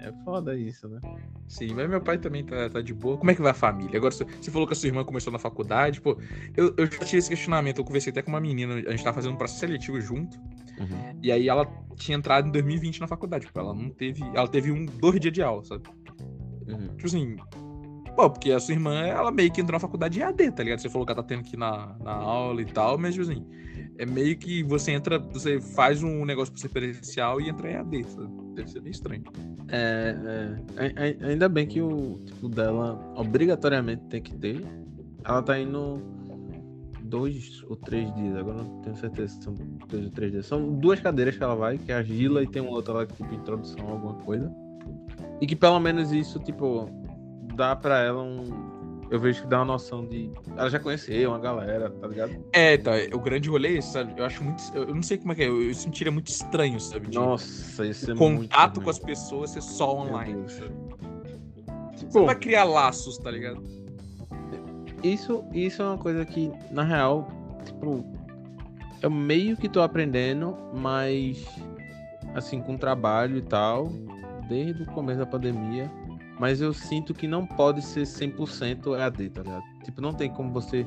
[0.00, 0.98] é foda isso, né?
[1.46, 3.18] sim, mas meu pai também tá, tá de boa.
[3.18, 3.98] Como é que vai a família?
[3.98, 6.16] Agora, você você falou que a sua irmã começou na faculdade, pô,
[6.56, 9.16] eu, eu já tive esse questionamento, eu conversei até com uma menina, a gente tava
[9.16, 10.40] fazendo um processo seletivo junto,
[10.80, 11.18] Uhum.
[11.22, 11.66] E aí ela
[11.96, 14.22] tinha entrado em 2020 na faculdade, tipo, ela não teve.
[14.34, 15.82] Ela teve um dois dias de aula, sabe?
[16.66, 16.88] Uhum.
[16.96, 17.36] Tipo assim.
[18.16, 20.80] Pô, porque a sua irmã, ela meio que entrou na faculdade EAD, tá ligado?
[20.80, 23.30] Você falou que ela tá tendo que ir na, na aula e tal, mas, tipo
[23.30, 23.46] assim,
[23.98, 27.74] é meio que você entra, você faz um negócio pra ser presencial e entra em
[27.74, 28.28] EAD, sabe?
[28.54, 29.22] Deve ser meio estranho.
[29.68, 34.60] É, é, ai- ai- ainda bem que o tipo dela obrigatoriamente tem que ter.
[35.24, 36.02] Ela tá indo
[37.10, 39.54] dois ou três dias, agora não tenho certeza se são
[39.88, 40.46] dois ou três dias.
[40.46, 43.06] São duas cadeiras que ela vai, que é a Gila e tem uma outra lá
[43.06, 44.50] que tipo introdução a alguma coisa.
[45.40, 46.88] E que pelo menos isso, tipo,
[47.54, 48.70] dá pra ela um.
[49.10, 50.30] Eu vejo que dá uma noção de.
[50.56, 52.32] Ela já conheceu uma galera, tá ligado?
[52.52, 52.92] É, tá.
[53.12, 54.14] O grande rolê, é sabe?
[54.16, 54.62] Eu acho muito.
[54.72, 57.08] Eu não sei como é que é, eu, eu sentiria muito estranho, sabe?
[57.08, 60.72] De Nossa, isso é contato com as pessoas ser só online, sabe?
[61.96, 63.79] Você Tipo, não vai criar laços, tá ligado?
[65.02, 67.28] Isso, isso é uma coisa que, na real,
[67.64, 68.04] tipo,
[69.02, 71.46] eu meio que tô aprendendo, mas
[72.34, 73.90] assim, com trabalho e tal,
[74.48, 75.90] desde o começo da pandemia,
[76.38, 79.62] mas eu sinto que não pode ser 100% EAD, tá ligado?
[79.84, 80.86] Tipo, não tem como você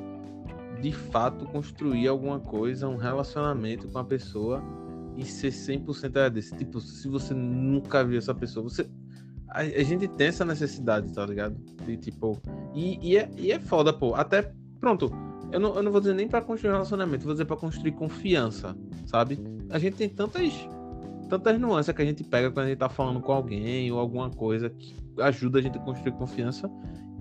[0.81, 4.61] de fato construir alguma coisa, um relacionamento com a pessoa
[5.15, 6.41] e ser 100% EAD.
[6.57, 8.89] Tipo, se você nunca viu essa pessoa, você
[9.53, 11.55] a, a gente tem essa necessidade, tá ligado?
[11.85, 12.41] De tipo,
[12.73, 14.15] e, e, é, e é foda, pô.
[14.15, 15.11] Até, pronto,
[15.51, 18.75] eu não, eu não vou dizer nem pra construir relacionamento, vou dizer pra construir confiança,
[19.05, 19.39] sabe?
[19.69, 20.51] A gente tem tantas,
[21.29, 24.31] tantas nuances que a gente pega quando a gente tá falando com alguém ou alguma
[24.31, 26.67] coisa que ajuda a gente a construir confiança.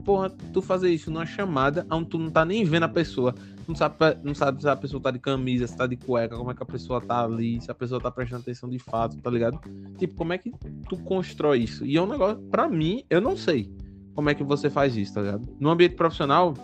[0.05, 3.35] Porra, tu fazer isso numa chamada onde tu não tá nem vendo a pessoa,
[3.69, 6.51] não sabe, não sabe se a pessoa tá de camisa, se tá de cueca, como
[6.51, 9.31] é que a pessoa tá ali, se a pessoa tá prestando atenção de fato, tá
[9.31, 9.61] ligado?
[9.99, 10.51] Tipo, como é que
[10.89, 11.87] tu constrói isso?
[11.87, 13.73] E é um negócio, pra mim, eu não sei
[14.15, 15.49] como é que você faz isso, tá ligado?
[15.59, 16.55] No ambiente profissional,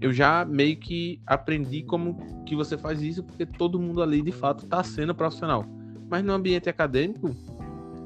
[0.00, 4.32] eu já meio que aprendi como que você faz isso, porque todo mundo ali de
[4.32, 5.64] fato tá sendo profissional.
[6.08, 7.36] Mas no ambiente acadêmico,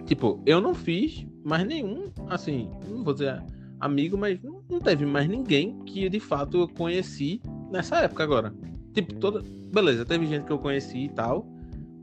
[0.05, 3.41] tipo, eu não fiz, mas nenhum, assim, não vou dizer
[3.85, 8.55] amigo, mas não, teve mais ninguém que de fato eu conheci nessa época agora.
[8.93, 9.43] Tipo, toda.
[9.73, 11.47] Beleza, teve gente que eu conheci e tal,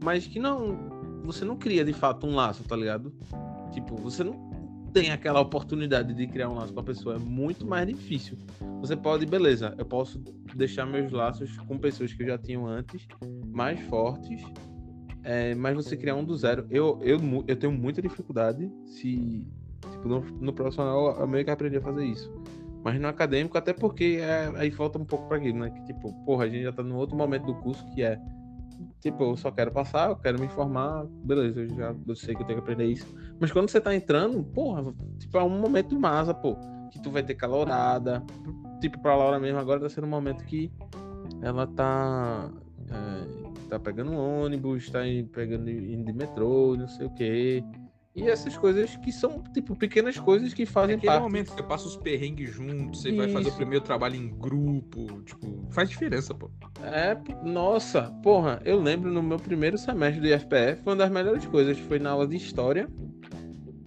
[0.04, 0.78] mas que não.
[1.24, 3.14] Você não cria de fato um laço, tá ligado?
[3.72, 4.52] Tipo, você não
[4.94, 8.38] tem aquela oportunidade de criar um laço com a pessoa, é muito mais difícil.
[8.82, 10.20] Você pode, beleza, eu posso
[10.56, 13.08] deixar meus laços com pessoas que eu já tinha antes,
[13.54, 14.44] mais fortes,
[15.24, 19.48] é, mas você criar um do zero, eu, eu, eu tenho muita dificuldade se.
[19.90, 22.32] Tipo, no, no profissional eu meio que aprendi a fazer isso.
[22.84, 25.70] Mas no acadêmico, até porque é, aí falta um pouco pra aquilo, né?
[25.70, 28.20] Que tipo, porra, a gente já tá no outro momento do curso que é.
[29.00, 32.42] Tipo, eu só quero passar, eu quero me informar, beleza, eu já eu sei que
[32.42, 33.08] eu tenho que aprender isso.
[33.40, 36.56] Mas quando você tá entrando, porra, tipo, é um momento massa, pô.
[36.92, 38.24] Que tu vai ter calorada.
[38.80, 40.72] Tipo, pra Laura mesmo, agora tá sendo um momento que
[41.42, 42.52] ela tá.
[42.90, 47.64] é, tá pegando ônibus, tá aí pegando indo de metrô, não sei o quê.
[48.14, 51.24] E essas coisas que são, tipo, pequenas coisas que fazem Aquele parte.
[51.24, 53.58] momento que você passa os perrengues juntos, você vai fazer o Isso.
[53.58, 56.52] primeiro trabalho em grupo, tipo, faz diferença, pô.
[56.84, 61.78] É, nossa, porra, eu lembro no meu primeiro semestre do IFPF, uma das melhores coisas
[61.80, 62.90] foi na aula de história.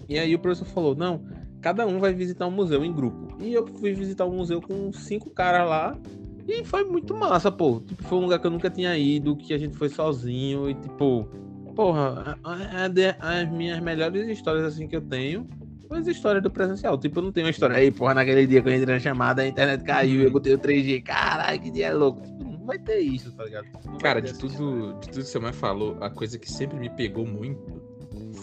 [0.08, 1.26] E aí o professor falou: não,
[1.60, 3.36] cada um vai visitar um museu em grupo.
[3.42, 5.98] E eu fui visitar um museu com cinco caras lá.
[6.46, 7.80] E foi muito massa, pô.
[7.80, 10.68] Tipo, foi um lugar que eu nunca tinha ido, que a gente foi sozinho.
[10.68, 11.26] E tipo,
[11.74, 15.46] porra, a- a- a de- as minhas melhores histórias assim que eu tenho.
[15.88, 18.62] foi As histórias do presencial, tipo, eu não tenho uma história aí, porra, naquele dia
[18.62, 21.92] que eu entrei na chamada, a internet caiu, eu botei o 3G, caralho, que dia
[21.94, 22.22] louco.
[22.22, 23.66] Tipo, não vai ter isso, tá ligado?
[23.86, 24.94] Não Cara, de tudo, história.
[25.00, 27.82] de tudo que você mais falou, a coisa que sempre me pegou muito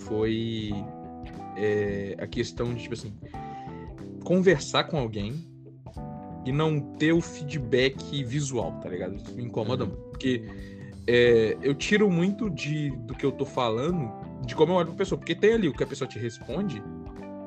[0.05, 0.71] foi
[1.57, 3.13] é, a questão de, tipo assim,
[4.23, 5.33] conversar com alguém
[6.45, 9.15] e não ter o feedback visual, tá ligado?
[9.15, 9.89] Isso me incomoda Uhum.
[9.89, 10.09] muito.
[10.11, 10.43] Porque
[11.07, 14.11] é, eu tiro muito de, do que eu tô falando
[14.45, 15.17] de como eu olho pra pessoa.
[15.17, 16.81] Porque tem ali o que a pessoa te responde,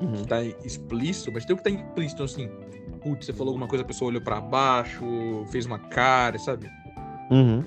[0.01, 0.13] Uhum.
[0.13, 2.49] que tá explícito, mas tem o que tá implícito, assim.
[3.03, 5.05] Putz, você falou alguma coisa, a pessoa olhou pra baixo,
[5.51, 6.69] fez uma cara, sabe?
[7.31, 7.63] Uhum.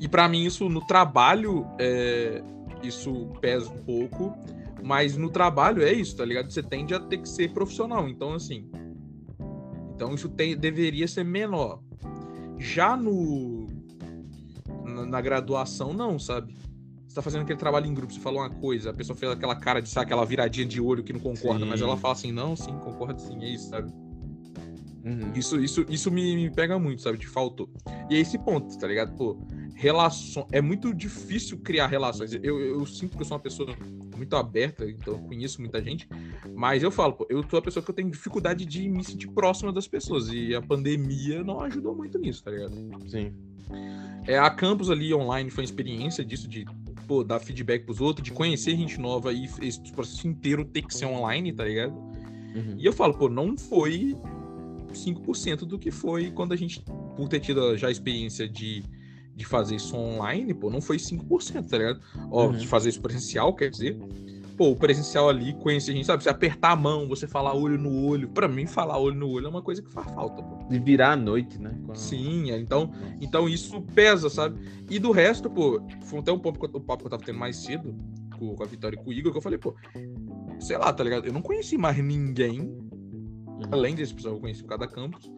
[0.00, 2.42] E pra mim isso no trabalho é,
[2.82, 4.34] isso pesa um pouco,
[4.82, 6.50] mas no trabalho é isso, tá ligado?
[6.50, 8.68] Você tende a ter que ser profissional, então assim,
[9.94, 11.80] então isso tem, deveria ser menor.
[12.58, 13.61] Já no
[15.02, 16.54] na, na graduação não, sabe?
[17.06, 19.54] Você tá fazendo aquele trabalho em grupo, você falou uma coisa, a pessoa fez aquela
[19.54, 21.86] cara de sabe, aquela viradinha de olho que não concorda, mas Sim.
[21.86, 23.92] ela fala assim, não, sim, concordo sim, é isso, sabe?
[25.04, 25.32] Uhum.
[25.34, 27.18] Isso, isso, isso me, me pega muito, sabe?
[27.18, 27.68] De faltou.
[28.08, 29.16] E é esse ponto, tá ligado?
[29.16, 29.36] Pô,
[29.74, 30.46] relação.
[30.52, 32.32] É muito difícil criar relações.
[32.34, 33.76] Eu, eu sinto que eu sou uma pessoa
[34.16, 36.08] muito aberta, então eu conheço muita gente.
[36.54, 39.28] Mas eu falo, pô, eu sou a pessoa que eu tenho dificuldade de me sentir
[39.28, 40.28] próxima das pessoas.
[40.28, 42.74] E a pandemia não ajudou muito nisso, tá ligado?
[43.08, 43.34] Sim.
[44.26, 46.64] É, a campus ali online foi uma experiência disso, de
[47.06, 50.94] pô, dar feedback pros outros, de conhecer gente nova e esse processo inteiro ter que
[50.94, 51.92] ser online, tá ligado?
[51.92, 52.76] Uhum.
[52.78, 54.16] E eu falo, pô, não foi
[54.92, 56.82] 5% do que foi quando a gente,
[57.16, 58.84] por ter tido já a experiência de,
[59.34, 62.00] de fazer isso online, pô, não foi 5%, tá ligado?
[62.30, 62.52] Ó, Uhum.
[62.52, 63.98] de fazer isso presencial, quer dizer,
[64.62, 66.22] pô, o presencial ali, conhecer a gente, sabe?
[66.22, 68.28] Você apertar a mão, você falar olho no olho.
[68.28, 70.68] Pra mim, falar olho no olho é uma coisa que faz falta, pô.
[70.68, 71.76] De virar à noite, né?
[71.88, 74.60] A- Sim, é, então, então isso pesa, sabe?
[74.88, 77.24] E do resto, pô, foi até um papo, que eu- o papo que eu tava
[77.24, 77.92] tendo mais cedo
[78.38, 79.74] com, com a Vitória e com o Igor, que eu falei, pô,
[80.60, 81.26] sei lá, tá ligado?
[81.26, 83.62] Eu não conheci mais ninguém Uhum.
[83.72, 85.28] além desse pessoal que eu conheci por cada campus,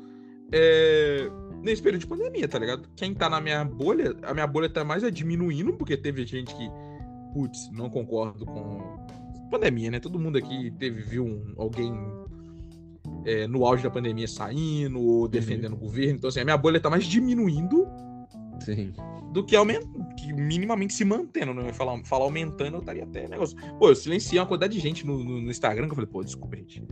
[0.52, 1.30] é,
[1.62, 2.86] nesse período de pandemia, tá ligado?
[2.94, 6.54] Quem tá na minha bolha, a minha bolha tá mais é diminuindo, porque teve gente
[6.54, 6.70] que,
[7.34, 8.80] putz, não concordo com
[9.50, 10.00] pandemia, né?
[10.00, 11.92] Todo mundo aqui teve, viu um- alguém
[13.26, 16.78] é, no auge da pandemia saindo ou defendendo o governo, então assim, a minha bolha
[16.80, 17.86] tá mais diminuindo
[18.60, 18.92] Sim.
[19.32, 21.72] do que aumentando, que minimamente se mantendo, né?
[21.72, 23.56] Falar, falar aumentando, eu estaria até negócio.
[23.78, 26.22] Pô, eu silenciei uma quantidade de gente no, no- no Instagram que eu falei, pô,
[26.22, 26.82] desculpa, gente.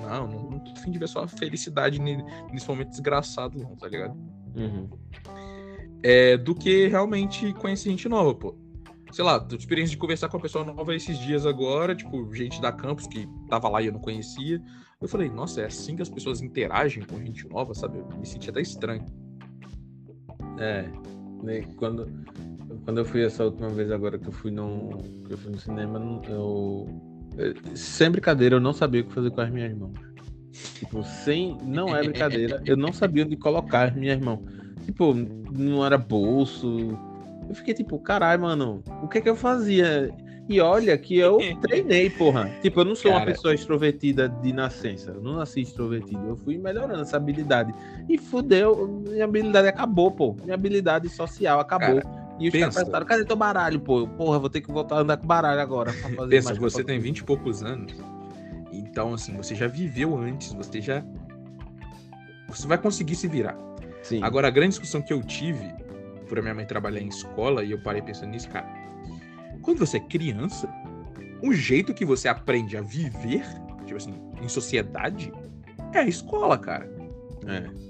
[0.00, 3.74] Não, não, não tô afim de ver só a felicidade ne- nesse momento desgraçado, não,
[3.76, 4.16] tá ligado?
[4.54, 4.88] Uhum.
[6.02, 8.54] É, do que realmente conhecer gente nova, pô.
[9.16, 12.70] Sei lá, experiência de conversar com uma pessoa nova esses dias agora, tipo, gente da
[12.70, 14.60] campus que tava lá e eu não conhecia.
[15.00, 17.96] Eu falei, nossa, é assim que as pessoas interagem com gente nova, sabe?
[17.96, 19.06] Eu me senti até estranho.
[20.58, 20.82] É.
[21.42, 22.06] né, Quando,
[22.84, 25.58] quando eu fui essa última vez agora que eu fui no, que eu fui no
[25.58, 25.98] cinema,
[26.28, 26.86] eu,
[27.38, 29.94] eu- Sem brincadeira, eu não sabia o que fazer com as minhas mãos.
[30.74, 31.56] Tipo, sem.
[31.64, 34.42] Não é brincadeira, eu não sabia onde colocar as minhas mãos.
[34.84, 36.98] Tipo, não era bolso.
[37.48, 40.12] Eu fiquei tipo, caralho, mano, o que é que eu fazia?
[40.48, 42.50] E olha que eu treinei, porra.
[42.62, 43.32] Tipo, eu não sou uma Cara.
[43.32, 45.10] pessoa extrovertida de nascença.
[45.10, 46.24] Eu não nasci extrovertido.
[46.26, 47.74] Eu fui melhorando essa habilidade.
[48.08, 50.36] E fudeu, minha habilidade acabou, pô.
[50.44, 52.00] Minha habilidade social acabou.
[52.38, 52.78] e os caras pensa.
[52.78, 54.06] perguntaram, cadê teu baralho, pô?
[54.06, 55.92] Porra, vou ter que voltar a andar com baralho agora.
[55.92, 57.94] Pra fazer Pensa, você tem 20 e poucos anos.
[58.72, 61.02] Então, assim, você já viveu antes, você já.
[62.48, 63.58] Você vai conseguir se virar.
[64.02, 64.22] Sim.
[64.22, 65.74] Agora, a grande discussão que eu tive,
[66.26, 68.66] por a minha mãe trabalhar em escola, e eu parei pensando nisso, cara.
[69.62, 70.68] Quando você é criança,
[71.42, 73.44] o jeito que você aprende a viver,
[73.84, 75.32] tipo assim, em sociedade,
[75.92, 76.90] é a escola, cara.
[77.46, 77.86] É.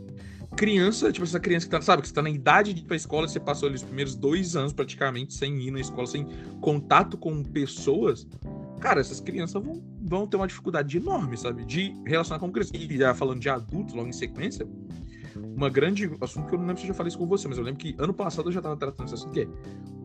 [0.57, 2.97] Criança, tipo, essa criança que tá, sabe, que você tá na idade de ir pra
[2.97, 6.26] escola, você passou ali os primeiros dois anos praticamente sem ir na escola, sem
[6.61, 8.26] contato com pessoas.
[8.80, 11.64] Cara, essas crianças vão, vão ter uma dificuldade enorme, sabe?
[11.64, 12.72] De relacionar com crianças.
[12.74, 14.66] E já falando de adultos, logo em sequência,
[15.57, 17.57] uma grande assunto que eu não lembro se eu já falei isso com você, mas
[17.57, 19.49] eu lembro que ano passado eu já tava tratando esse assunto, que é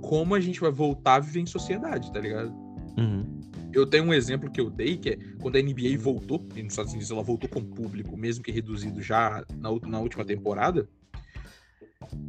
[0.02, 2.54] como a gente vai voltar a viver em sociedade, tá ligado?
[2.98, 3.42] Uhum.
[3.74, 6.74] Eu tenho um exemplo que eu dei, que é quando a NBA voltou, e nos
[6.74, 10.88] Estados Unidos ela voltou com público, mesmo que reduzido já na, na última temporada.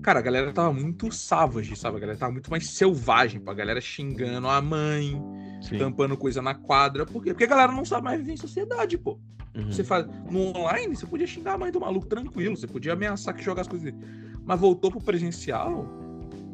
[0.03, 1.97] Cara, a galera tava muito savage, sabe?
[1.97, 3.43] A galera tava muito mais selvagem.
[3.47, 5.21] A galera xingando a mãe,
[5.63, 5.79] Sim.
[5.79, 7.07] tampando coisa na quadra.
[7.07, 7.31] Por quê?
[7.31, 9.19] Porque a galera não sabe mais viver em sociedade, pô.
[9.55, 9.71] Uhum.
[9.71, 10.07] Você faz.
[10.31, 13.63] No online, você podia xingar a mãe do maluco tranquilo, você podia ameaçar que jogar
[13.63, 14.05] as coisas dele.
[14.45, 15.85] Mas voltou pro presencial.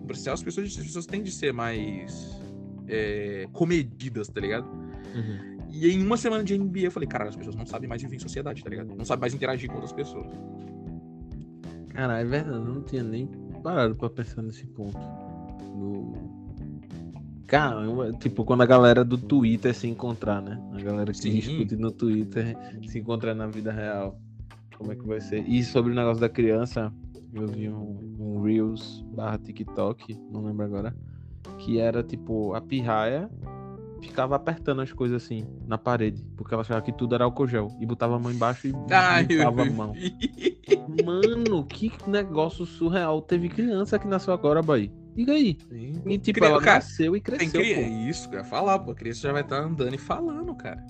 [0.01, 2.39] No presencial, as pessoas, as pessoas têm de ser mais
[2.89, 4.66] é, comedidas, tá ligado?
[5.14, 5.59] Uhum.
[5.71, 8.16] E em uma semana de NBA, eu falei, cara, as pessoas não sabem mais viver
[8.16, 8.95] em sociedade, tá ligado?
[8.95, 10.27] Não sabem mais interagir com outras pessoas.
[11.99, 13.26] Cara, é verdade, eu não tinha nem
[13.61, 14.96] parado pra pensar nesse ponto.
[15.74, 16.12] No...
[17.44, 20.62] Caramba, tipo, quando a galera do Twitter se encontrar, né?
[20.74, 21.32] A galera que Sim.
[21.32, 24.16] discute no Twitter se encontrar na vida real.
[24.76, 25.40] Como é que vai ser?
[25.49, 26.94] E sobre o negócio da criança,
[27.34, 30.94] eu vi um, um Reels barra TikTok, não lembro agora,
[31.59, 33.28] que era tipo, a pirraia
[34.01, 37.68] ficava apertando as coisas assim na parede, porque ela achava que tudo era álcool gel
[37.80, 39.92] e botava a mão embaixo e Ai, limpava a mão.
[41.05, 43.20] Mano, que negócio surreal.
[43.22, 44.90] Teve criança que nasceu agora, Bahia.
[45.14, 45.59] Diga aí.
[46.07, 47.61] E tipo, Cria- ela cara, nasceu e Tem cresceu.
[47.61, 47.66] pô.
[47.66, 48.92] É isso que eu ia falar, pô.
[48.92, 50.84] A criança já vai estar andando e falando, cara.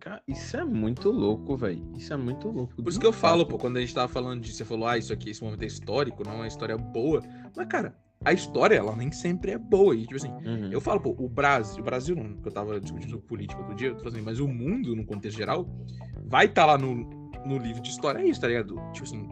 [0.00, 1.84] Cara, isso é muito louco, velho.
[1.96, 2.74] Isso é muito louco.
[2.82, 4.96] Por isso que eu falo, pô, quando a gente tava falando disso, você falou, ah,
[4.96, 7.22] isso aqui, esse momento é histórico, não é uma história boa.
[7.54, 9.94] Mas, cara, a história, ela nem sempre é boa.
[9.94, 10.70] E, tipo assim, Uhum.
[10.70, 13.88] eu falo, pô, o Brasil, o Brasil não, porque eu tava discutindo política outro dia,
[13.88, 15.66] eu tô falando assim, mas o mundo, no contexto geral,
[16.26, 16.96] vai estar lá no,
[17.46, 18.74] no livro de história, é isso, tá ligado?
[18.92, 19.26] Tipo assim,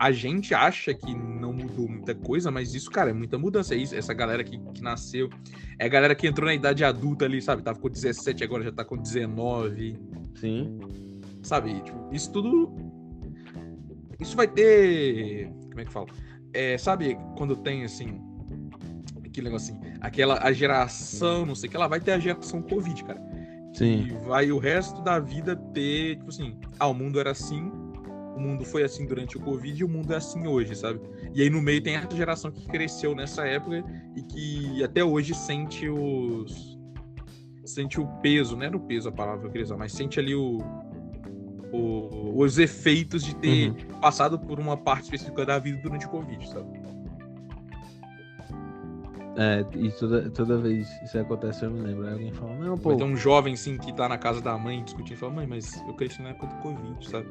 [0.00, 3.74] a gente acha que não mudou muita coisa, mas isso, cara, é muita mudança.
[3.74, 5.28] É isso, essa galera que, que nasceu,
[5.78, 7.62] é a galera que entrou na idade adulta ali, sabe?
[7.62, 9.96] Tava com 17, agora já tá com 19
[10.36, 10.80] Sim.
[11.42, 11.80] sabe?
[11.82, 12.74] Tipo, isso tudo.
[14.18, 15.50] Isso vai ter.
[15.68, 16.06] Como é que fala?
[16.54, 18.20] É, sabe quando tem assim.
[19.24, 19.94] Aquele negócio assim.
[20.00, 23.20] Aquela a geração, não sei o que, ela vai ter a geração Covid, cara.
[23.74, 24.06] Sim.
[24.06, 27.72] E vai o resto da vida ter, tipo assim, ah, o mundo era assim,
[28.36, 31.00] o mundo foi assim durante o Covid e o mundo é assim hoje, sabe?
[31.34, 33.84] E aí no meio tem essa geração que cresceu nessa época
[34.16, 36.74] e que até hoje sente os.
[37.64, 40.20] Sente o peso, não era o peso a palavra que eu queria usar, mas sente
[40.20, 40.58] ali o.
[41.74, 44.00] o- os efeitos de ter Uhum.
[44.00, 46.66] passado por uma parte específica da vida durante o Covid, sabe?
[49.36, 52.06] É, e toda, toda vez isso acontece, eu me lembro.
[52.06, 52.90] Aí alguém fala, não, pô.
[52.90, 55.46] Vai ter um jovem assim que tá na casa da mãe discutindo e fala, mãe,
[55.46, 57.26] mas eu cresci na época do Covid, sabe?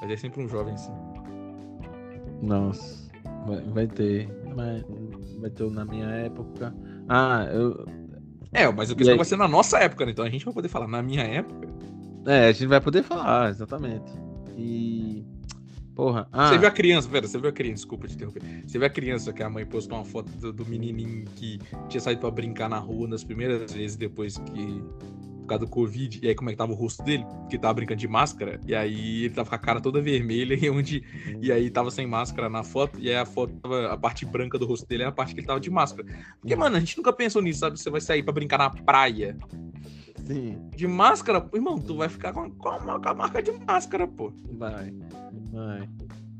[0.00, 0.92] Mas é sempre um jovem assim.
[2.42, 3.08] Nossa.
[3.46, 4.28] Vai, vai ter.
[4.54, 4.84] Vai,
[5.40, 6.74] vai ter na minha época.
[7.08, 7.86] Ah, eu.
[8.52, 9.18] É, mas o E questão aí?
[9.18, 10.10] vai ser na nossa época, né?
[10.12, 11.68] Então a gente vai poder falar, na minha época.
[12.26, 14.12] É, a gente vai poder falar, exatamente.
[14.56, 15.24] E.
[15.94, 16.28] Porra.
[16.32, 18.42] Ah, Você viu a criança, pera, você viu a criança, desculpa te interromper.
[18.66, 21.58] Você viu a criança que a mãe postou uma foto do, do menininho que
[21.88, 24.82] tinha saído pra brincar na rua nas primeiras vezes depois que.
[25.40, 27.24] Por causa do Covid, e aí como é que tava o rosto dele?
[27.40, 30.70] Porque tava brincando de máscara, e aí ele tava com a cara toda vermelha, e
[30.70, 31.02] onde.
[31.40, 33.92] E aí tava sem máscara na foto, e aí a foto tava.
[33.92, 36.06] A parte branca do rosto dele é a parte que ele tava de máscara.
[36.40, 37.80] Porque, mano, a gente nunca pensou nisso, sabe?
[37.80, 39.36] Você vai sair pra brincar na praia
[40.26, 40.58] sim.
[40.76, 44.32] de máscara, irmão, tu vai ficar com a, com a- marca de máscara, pô.
[44.52, 44.94] Vai.
[45.52, 45.88] Vai.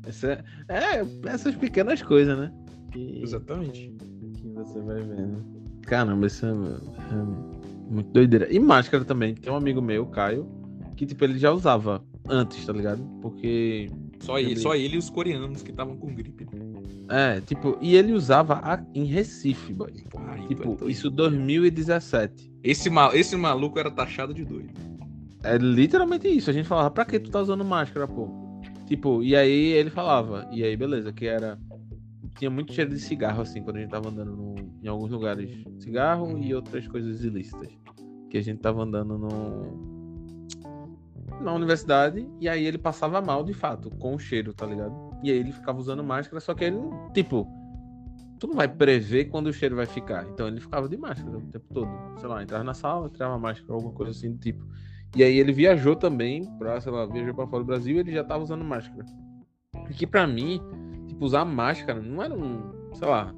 [0.07, 2.51] Essa, é, essas pequenas coisas, né?
[2.91, 3.95] Que, Exatamente.
[4.35, 5.43] que você vai vendo.
[5.83, 8.51] Caramba, isso é, é muito doideira.
[8.51, 9.35] E máscara também.
[9.35, 10.47] Tem um amigo meu, Caio,
[10.95, 13.01] que tipo, ele já usava antes, tá ligado?
[13.21, 13.89] Porque.
[14.19, 16.47] Só ele, Ele- só ele e os coreanos que estavam com gripe.
[17.09, 19.91] É, tipo, e ele usava a- em Recife, boy.
[20.55, 20.89] Tipo, doido.
[20.89, 22.51] isso 2017.
[22.63, 24.69] esse, ma- esse maluco era taxado de doido.
[25.43, 26.49] É literalmente isso.
[26.49, 28.29] A gente falava, pra que tu tá usando máscara, pô?
[28.85, 31.57] Tipo, e aí ele falava, e aí beleza, que era.
[32.37, 35.49] Tinha muito cheiro de cigarro, assim, quando a gente tava andando no- em alguns lugares.
[35.79, 37.69] Cigarro e outras coisas ilícitas.
[38.29, 39.91] Que a gente tava andando no.
[41.41, 44.93] Na universidade, e aí ele passava mal de fato, com o cheiro, tá ligado?
[45.23, 46.77] E aí ele ficava usando máscara, só que ele,
[47.13, 47.47] tipo,
[48.41, 50.27] tu não vai prever quando o cheiro vai ficar.
[50.27, 51.91] Então ele ficava de máscara o tempo todo.
[52.19, 54.65] Sei lá, entrava na sala, tirava a máscara, alguma coisa assim do tipo.
[55.15, 58.11] E aí ele viajou também pra, sei lá, viajou pra fora do Brasil e ele
[58.11, 59.05] já tava usando máscara.
[59.87, 60.59] E que pra mim,
[61.07, 63.31] tipo, usar máscara não era um, sei lá,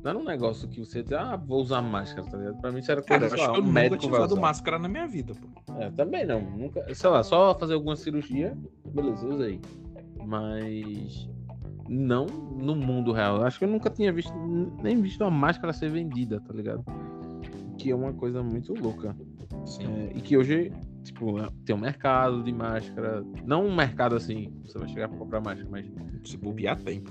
[0.00, 2.60] não era um negócio que você dizia, ah, vou usar máscara, tá ligado?
[2.60, 3.98] Pra mim isso era Cara, coisa, eu sei acho lá, que eu um nunca médico
[3.98, 5.74] tinha usado máscara na minha vida, pô.
[5.80, 9.60] É, também não, nunca, sei lá, só fazer alguma cirurgia, beleza, usei.
[10.24, 11.28] Mas
[11.88, 13.42] não no mundo real.
[13.44, 14.32] Acho que eu nunca tinha visto,
[14.82, 16.84] nem visto uma máscara ser vendida, tá ligado?
[17.78, 19.14] Que é uma coisa muito louca.
[19.64, 19.84] Sim.
[19.86, 20.72] É, e que hoje,
[21.02, 23.24] tipo, é- tem um mercado de máscara.
[23.44, 25.86] Não um mercado assim, você vai chegar pra comprar máscara, mas.
[26.24, 27.04] Se bobear, tem.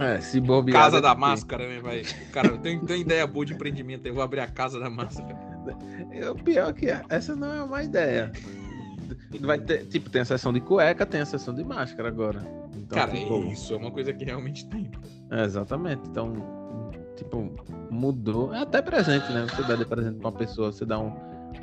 [0.00, 0.84] É, se bobear.
[0.84, 2.02] Casa da máscara, né, vai?
[2.32, 4.06] Cara, tem, tem ideia boa de empreendimento.
[4.06, 5.36] Eu vou abrir a casa da máscara.
[6.10, 8.32] É, o pior que é, essa não é uma ideia.
[9.40, 12.61] Vai ter, tipo, tem a seção de cueca, tem a seção de máscara agora.
[12.92, 14.90] Então, Cara, tipo, isso é uma coisa que realmente tem.
[15.30, 16.02] É, exatamente.
[16.08, 16.30] Então,
[17.16, 17.50] tipo,
[17.90, 18.52] mudou.
[18.54, 19.46] É até presente, né?
[19.48, 21.10] Você dá de presente pra uma pessoa, você dá um,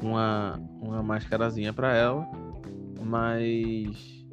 [0.02, 2.28] uma, uma máscarazinha pra ela,
[3.04, 4.26] mas.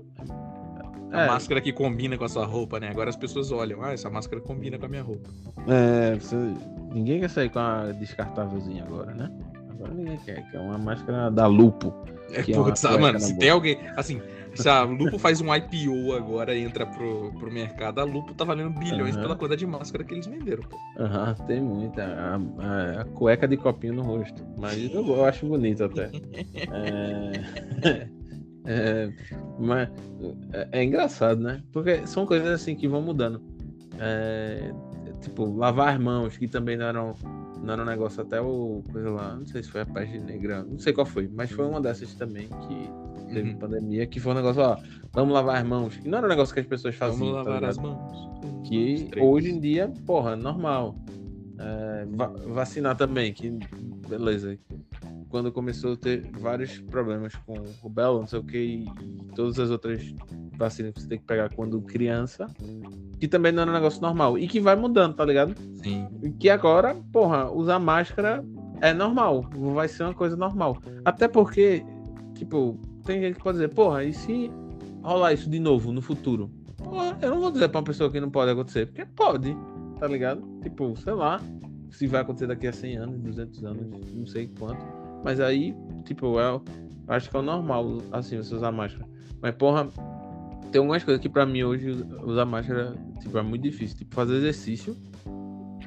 [1.12, 1.26] A É.
[1.28, 2.88] máscara que combina com a sua roupa, né?
[2.88, 5.30] Agora as pessoas olham, ah, essa máscara combina com a minha roupa.
[5.68, 6.34] É, você...
[6.92, 9.30] ninguém quer sair com a descartávelzinha agora, né?
[9.70, 11.94] Agora ninguém quer, que é uma máscara da Lupo.
[12.32, 13.40] É, é putz, cueca mano, se boca.
[13.40, 13.78] tem alguém.
[13.96, 14.20] Assim,
[14.56, 18.44] se a Lupo faz um IPO agora e entra pro, pro mercado, a Lupo tá
[18.44, 19.22] valendo bilhões Aham.
[19.22, 20.62] pela quantidade de máscara que eles venderam.
[20.98, 22.04] Aham, tem muita.
[22.04, 24.42] A, a- a cueca de copinho no rosto.
[24.56, 26.10] Mas eu, eu acho bonito até.
[26.70, 28.08] É,
[28.66, 29.10] é,
[29.58, 29.88] mas
[30.52, 31.62] é, é engraçado, né?
[31.72, 33.40] Porque são coisas assim que vão mudando.
[33.98, 34.72] É,
[35.20, 37.14] tipo, lavar as mãos, que também não era um,
[37.62, 38.82] não era um negócio até o.
[38.92, 41.64] Coisa lá, não sei se foi a peste negra, não sei qual foi, mas foi
[41.66, 42.90] uma dessas também que
[43.26, 43.58] teve Uhum.
[43.58, 44.76] pandemia, que foi um negócio, ó,
[45.12, 45.96] vamos lavar as mãos.
[45.96, 47.18] Que não era um negócio que as pessoas faziam.
[47.32, 47.70] Vamos tá lavar ligado?
[47.70, 48.68] as mãos.
[48.68, 50.94] Que hoje em dia, porra, normal.
[51.58, 53.50] É, va- vacinar também, que
[54.08, 54.58] beleza.
[55.30, 58.86] Quando começou a ter vários problemas com rubéola, não sei o que, e
[59.34, 60.14] todas as outras
[60.56, 62.46] vacinas que você tem que pegar quando criança,
[63.18, 64.38] que também não era um negócio normal.
[64.38, 65.54] E que vai mudando, tá ligado?
[65.82, 66.06] Sim.
[66.22, 68.44] E que agora, porra, usar máscara
[68.82, 69.42] é normal.
[69.74, 70.76] Vai ser uma coisa normal.
[71.04, 71.82] Até porque,
[72.34, 74.50] tipo, tem gente que pode dizer, porra, e se
[75.02, 76.50] rolar isso de novo no futuro?
[76.76, 79.56] Porra, eu não vou dizer pra uma pessoa que não pode acontecer, porque pode,
[79.98, 80.42] tá ligado?
[80.62, 81.40] Tipo, sei lá,
[81.90, 84.84] se vai acontecer daqui a 100 anos, 200 anos, não sei quanto.
[85.24, 86.62] Mas aí, tipo, é, eu
[87.08, 89.08] acho que é o normal, assim, você usar máscara.
[89.40, 89.88] Mas, porra,
[90.72, 93.96] tem algumas coisas que pra mim hoje usar máscara, tipo, é muito difícil.
[93.96, 94.96] Tipo, fazer exercício,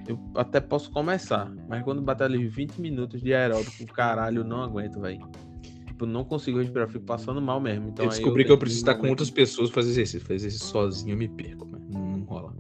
[0.08, 4.64] eu até posso começar, mas quando bater ali 20 minutos de aeróbico, caralho, eu não
[4.64, 5.30] aguento, velho.
[6.00, 7.90] Tipo, não consigo respirar, eu fico passando mal mesmo.
[7.90, 10.22] Então eu descobri que eu preciso estar com momento- outras pessoas fazer exercício.
[10.22, 11.68] Fazer exercício sozinho eu me perco.
[11.90, 12.54] Não, rola.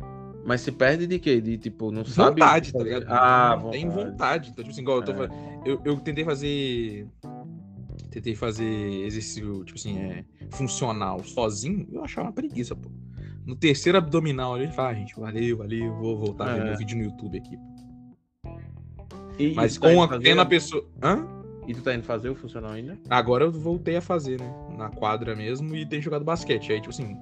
[0.45, 1.39] Mas se perde de quê?
[1.39, 2.41] De tipo, não sabe.
[2.41, 3.05] Vontade, tá ligado?
[3.07, 4.09] Ah, Não Tem vontade.
[4.11, 4.49] vontade.
[4.49, 5.15] Então, tipo assim, igual eu tô É.
[5.15, 5.29] fa-
[5.65, 7.07] eu, eu tentei fazer.
[8.11, 8.65] Tentei fazer
[9.05, 12.89] exercício, tipo assim, é, funcional sozinho, eu achava uma preguiça, pô.
[13.45, 16.63] No terceiro abdominal ali, fala, ah, gente, valeu, valeu, vou voltar a ver É.
[16.65, 17.55] meu vídeo no YouTube aqui.
[17.55, 18.49] pô."
[19.39, 20.85] E- Mas com a, tendo a pessoa.
[21.01, 21.38] Hã?
[21.69, 22.97] E tu tá indo fazer o funcional ainda?
[23.11, 24.51] Agora eu voltei a fazer, né?
[24.75, 26.71] Na quadra mesmo e tenho jogado basquete.
[26.71, 27.15] Aí, tipo assim,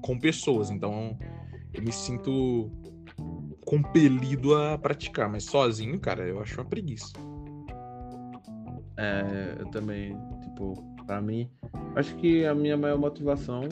[0.00, 0.70] com pessoas.
[0.70, 1.18] Então
[1.74, 2.70] eu me sinto
[3.66, 5.28] compelido a praticar.
[5.28, 7.12] Mas sozinho, cara, eu acho uma preguiça.
[8.96, 10.74] É, eu também, tipo,
[11.04, 11.50] pra mim,
[11.96, 13.62] acho que a minha maior motivação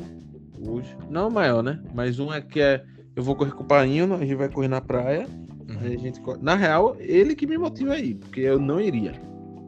[0.60, 1.80] hoje, não a maior, né?
[1.94, 4.68] Mas um é que é, eu vou correr com o Painho, a gente vai correr
[4.68, 5.28] na praia,
[5.68, 5.78] Uhum.
[5.80, 9.12] a gente, na real, ele que me motiva aí, porque eu não iria,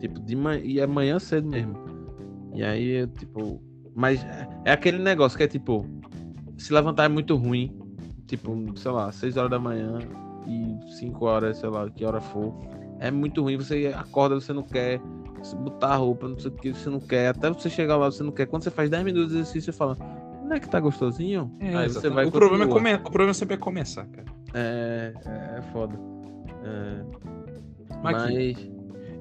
[0.01, 1.75] tipo, de manhã, e amanhã cedo mesmo.
[2.55, 3.63] E aí, tipo,
[3.95, 5.87] mas é- é aquele negócio que é tipo,
[6.57, 7.73] se levantar é muito ruim,
[8.27, 9.99] tipo, sei lá, 6 horas da manhã
[10.47, 12.53] e 5 horas, sei lá, que hora for.
[12.99, 15.01] É muito ruim, você acorda, você não quer,
[15.39, 18.11] você botar a roupa, não sei o que, você não quer, até você chegar lá,
[18.11, 18.47] você não quer.
[18.47, 19.97] Quando você faz 10 minutos de exercício, você fala,
[20.45, 21.51] não é que tá gostosinho?
[21.61, 22.15] É, Aí você exatamente.
[22.15, 22.95] vai o, problema é come...
[22.95, 24.27] o problema sempre é começar, cara.
[24.53, 25.15] É,
[25.59, 25.99] é foda.
[26.63, 27.05] É,
[28.03, 28.71] Mas mas,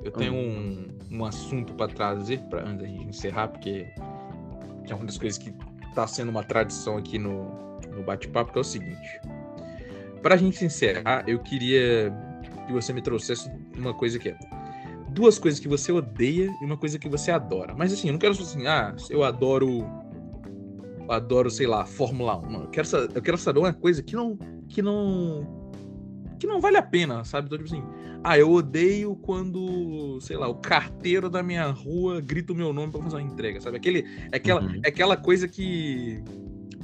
[0.03, 3.87] eu tenho um, um assunto pra trazer pra antes da gente encerrar, porque
[4.87, 5.53] é uma das coisas que
[5.93, 9.21] tá sendo uma tradição aqui no, no bate-papo, que é o seguinte.
[10.21, 12.13] Pra gente encerrar, eu queria
[12.67, 14.37] que você me trouxesse uma coisa que é
[15.09, 17.73] duas coisas que você odeia e uma coisa que você adora.
[17.75, 19.85] Mas assim, eu não quero só assim, ah, eu adoro
[21.07, 22.49] adoro, sei lá, Fórmula 1.
[22.49, 24.37] Não, eu quero eu quero saber uma coisa que não
[24.67, 25.58] que não
[26.39, 27.47] que não vale a pena, sabe?
[27.47, 27.83] Então, tipo assim,
[28.23, 32.91] ah, eu odeio quando, sei lá, o carteiro da minha rua grita o meu nome
[32.91, 33.77] pra fazer uma entrega, sabe?
[33.77, 34.79] Aquele, é aquela, Uhum.
[34.83, 36.21] é aquela coisa que,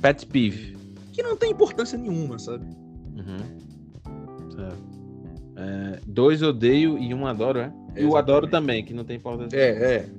[0.02, 0.76] pet peeve.
[1.14, 2.66] que não tem importância nenhuma, sabe?
[2.66, 4.52] Uhum.
[4.52, 4.96] Certo.
[5.58, 7.74] É, dois odeio e um adoro, é?
[7.96, 9.56] E o adoro também, que não tem importância.
[9.58, 10.10] É, é.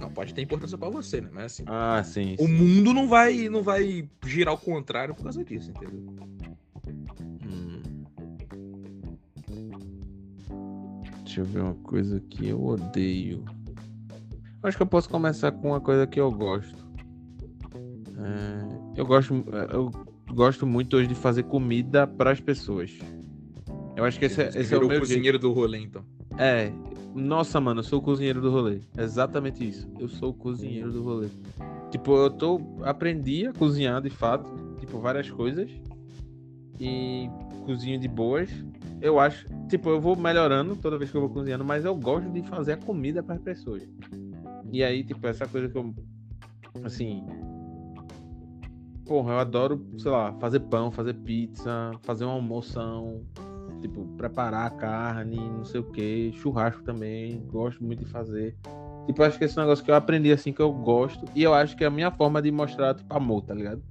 [0.00, 1.28] Não, pode ter importância pra você, né?
[1.32, 2.34] Mas assim, Ah, sim.
[2.38, 2.52] o sim.
[2.52, 6.02] mundo não vai, não vai girar ao contrário por causa disso, entendeu?
[6.88, 7.82] Hum.
[11.24, 13.44] Deixa eu ver uma coisa que eu odeio.
[14.62, 16.76] Acho que eu posso começar com uma coisa que eu gosto.
[18.18, 19.90] É, eu gosto, eu
[20.34, 22.96] gosto muito hoje de fazer comida para as pessoas.
[23.96, 25.00] Eu acho que esse, é- Você esse é o meu jeito.
[25.00, 26.04] cozinheiro do rolê, então.
[26.38, 26.72] É,
[27.14, 28.80] nossa, mano, eu sou o cozinheiro do rolê.
[28.96, 29.88] Exatamente isso.
[29.98, 31.28] Eu sou o cozinheiro do rolê.
[31.90, 35.70] Tipo, eu tô aprendi a cozinhar de fato, tipo várias coisas
[36.82, 37.30] e
[37.64, 38.50] cozinho de boas.
[39.00, 42.28] Eu acho, tipo, eu vou melhorando toda vez que eu vou cozinhando, mas eu gosto
[42.30, 43.82] de fazer a comida para as pessoas.
[44.72, 45.94] E aí, tipo, essa coisa que eu
[46.84, 47.24] assim,
[49.04, 53.22] porra, eu adoro, sei lá, fazer pão, fazer pizza, fazer uma almoção,
[53.80, 58.56] tipo, preparar a carne, não sei o que, churrasco também, gosto muito de fazer.
[59.06, 61.76] Tipo, acho que esse negócio que eu aprendi assim que eu gosto, e eu acho
[61.76, 63.82] que é a minha forma de mostrar, tipo, amor, tá ligado?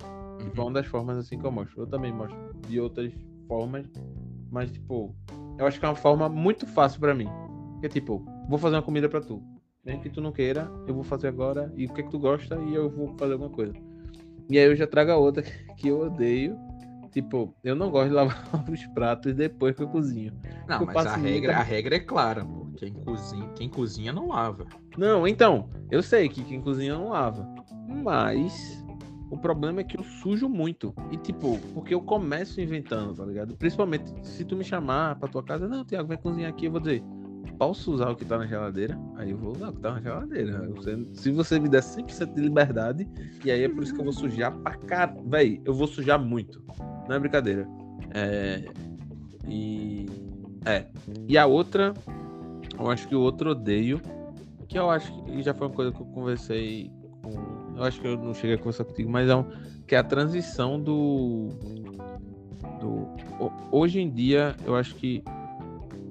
[0.43, 0.67] Tipo, é Uhum.
[0.67, 1.81] uma das formas assim que eu mostro.
[1.81, 2.37] Eu também mostro
[2.67, 3.13] de outras
[3.47, 3.85] formas,
[4.51, 5.15] mas, tipo,
[5.57, 7.27] eu acho que é uma forma muito fácil pra mim.
[7.79, 9.41] Que é tipo, vou fazer uma comida pra tu.
[9.85, 12.19] Mesmo que tu não queira, eu vou fazer agora, e o que é que tu
[12.19, 13.73] gosta, e eu vou fazer alguma coisa.
[14.49, 15.43] E aí eu já trago a outra
[15.77, 16.55] que eu odeio.
[17.11, 20.31] Tipo, eu não gosto de lavar os pratos depois que eu cozinho.
[20.67, 22.67] Não, Eu mas a muita- regra, a regra é clara, pô.
[22.77, 24.65] Quem cozinha, quem cozinha não lava.
[24.97, 27.45] Não, então, eu sei que quem cozinha não lava.
[28.01, 28.81] Mas
[29.31, 30.93] o problema é que eu sujo muito.
[31.09, 33.55] E tipo, porque eu começo inventando, tá ligado?
[33.55, 36.81] Principalmente se tu me chamar pra tua casa, não, Tiago, vem cozinhar aqui, eu vou
[36.81, 37.01] dizer,
[37.57, 38.99] posso usar o que tá na geladeira?
[39.15, 40.67] Aí eu vou usar o que tá na geladeira.
[40.75, 43.07] Você- se você me der 100% de liberdade,
[43.43, 45.23] e aí é por isso que eu vou sujar pra caralho.
[45.25, 46.61] Véi, eu vou sujar muito.
[47.07, 47.67] Não é brincadeira.
[48.13, 48.65] É.
[49.47, 50.05] E.
[50.65, 50.85] É.
[51.27, 51.93] E a outra,
[52.77, 54.01] eu acho que o outro odeio,
[54.67, 57.60] que eu acho que já foi uma coisa que eu conversei com.
[57.81, 59.43] Eu acho que eu não cheguei a conversar contigo, mas é um.
[59.87, 61.49] Que é a transição do.
[62.79, 63.07] do
[63.39, 65.23] ho- hoje em dia, eu acho que.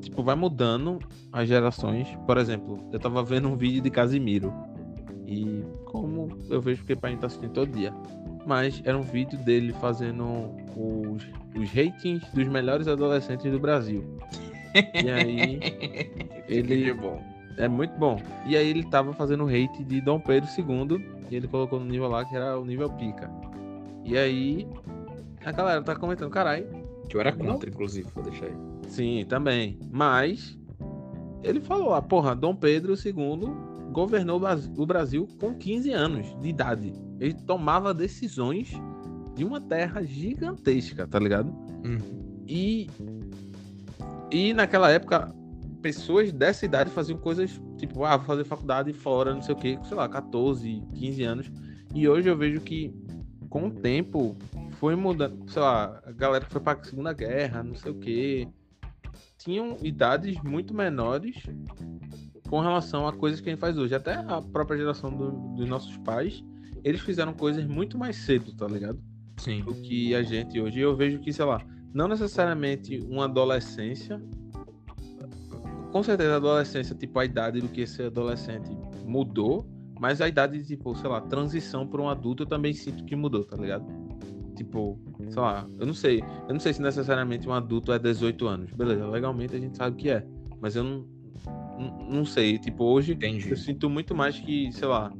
[0.00, 0.98] Tipo, vai mudando
[1.32, 2.08] as gerações.
[2.26, 4.52] Por exemplo, eu tava vendo um vídeo de Casimiro.
[5.26, 7.92] E como eu vejo que o pai tá assistindo todo dia.
[8.46, 10.24] Mas era um vídeo dele fazendo
[10.74, 11.22] os,
[11.54, 14.02] os ratings dos melhores adolescentes do Brasil.
[15.04, 15.60] E aí,
[16.48, 17.20] ele- é bom.
[17.56, 18.20] É muito bom.
[18.46, 22.08] E aí ele tava fazendo hate de Dom Pedro II e ele colocou no nível
[22.08, 23.30] lá que era o nível pica.
[24.04, 24.66] E aí
[25.44, 26.66] a galera tá comentando, carai,
[27.08, 28.54] Que eu era contra, inclusive, vou deixar aí.
[28.88, 29.78] sim, também.
[29.90, 30.58] Mas
[31.42, 34.40] ele falou, ah, porra, Dom Pedro II governou
[34.76, 36.92] o Brasil com 15 anos de idade.
[37.18, 38.72] Ele tomava decisões
[39.34, 41.50] de uma terra gigantesca, tá ligado?
[41.84, 41.98] Hum.
[42.46, 42.88] E,
[44.30, 45.34] e naquela época,
[45.80, 49.78] pessoas dessa idade faziam coisas tipo, ah, vou fazer faculdade fora, não sei o que,
[49.84, 51.50] sei lá, 14, 15 anos.
[51.94, 52.94] E hoje eu vejo que
[53.48, 54.36] com o tempo
[54.72, 58.48] foi mudando, sei lá, a galera que foi pra Segunda Guerra, não sei o que,
[59.38, 61.36] tinham idades muito menores
[62.48, 63.94] com relação a coisas que a gente faz hoje.
[63.94, 66.44] Até a própria geração do- dos nossos pais,
[66.84, 68.98] eles fizeram coisas muito mais cedo, tá ligado?
[69.38, 69.62] Sim.
[69.62, 70.80] do que a gente hoje.
[70.80, 71.62] E eu vejo que, sei lá,
[71.94, 74.20] não necessariamente uma adolescência.
[75.92, 78.70] Com certeza a adolescência, tipo, a idade do que ser adolescente
[79.04, 79.66] mudou,
[79.98, 83.44] mas a idade, tipo, sei lá, transição para um adulto eu também sinto que mudou,
[83.44, 83.84] tá ligado?
[84.56, 86.22] Tipo, sei lá, eu não sei.
[86.46, 88.72] Eu não sei se necessariamente um adulto é 18 anos.
[88.72, 90.24] Beleza, legalmente a gente sabe que é.
[90.60, 91.06] Mas eu não,
[92.08, 92.58] não, sei.
[92.58, 93.50] Tipo, hoje Entendi.
[93.50, 95.12] eu sinto muito mais que, sei lá,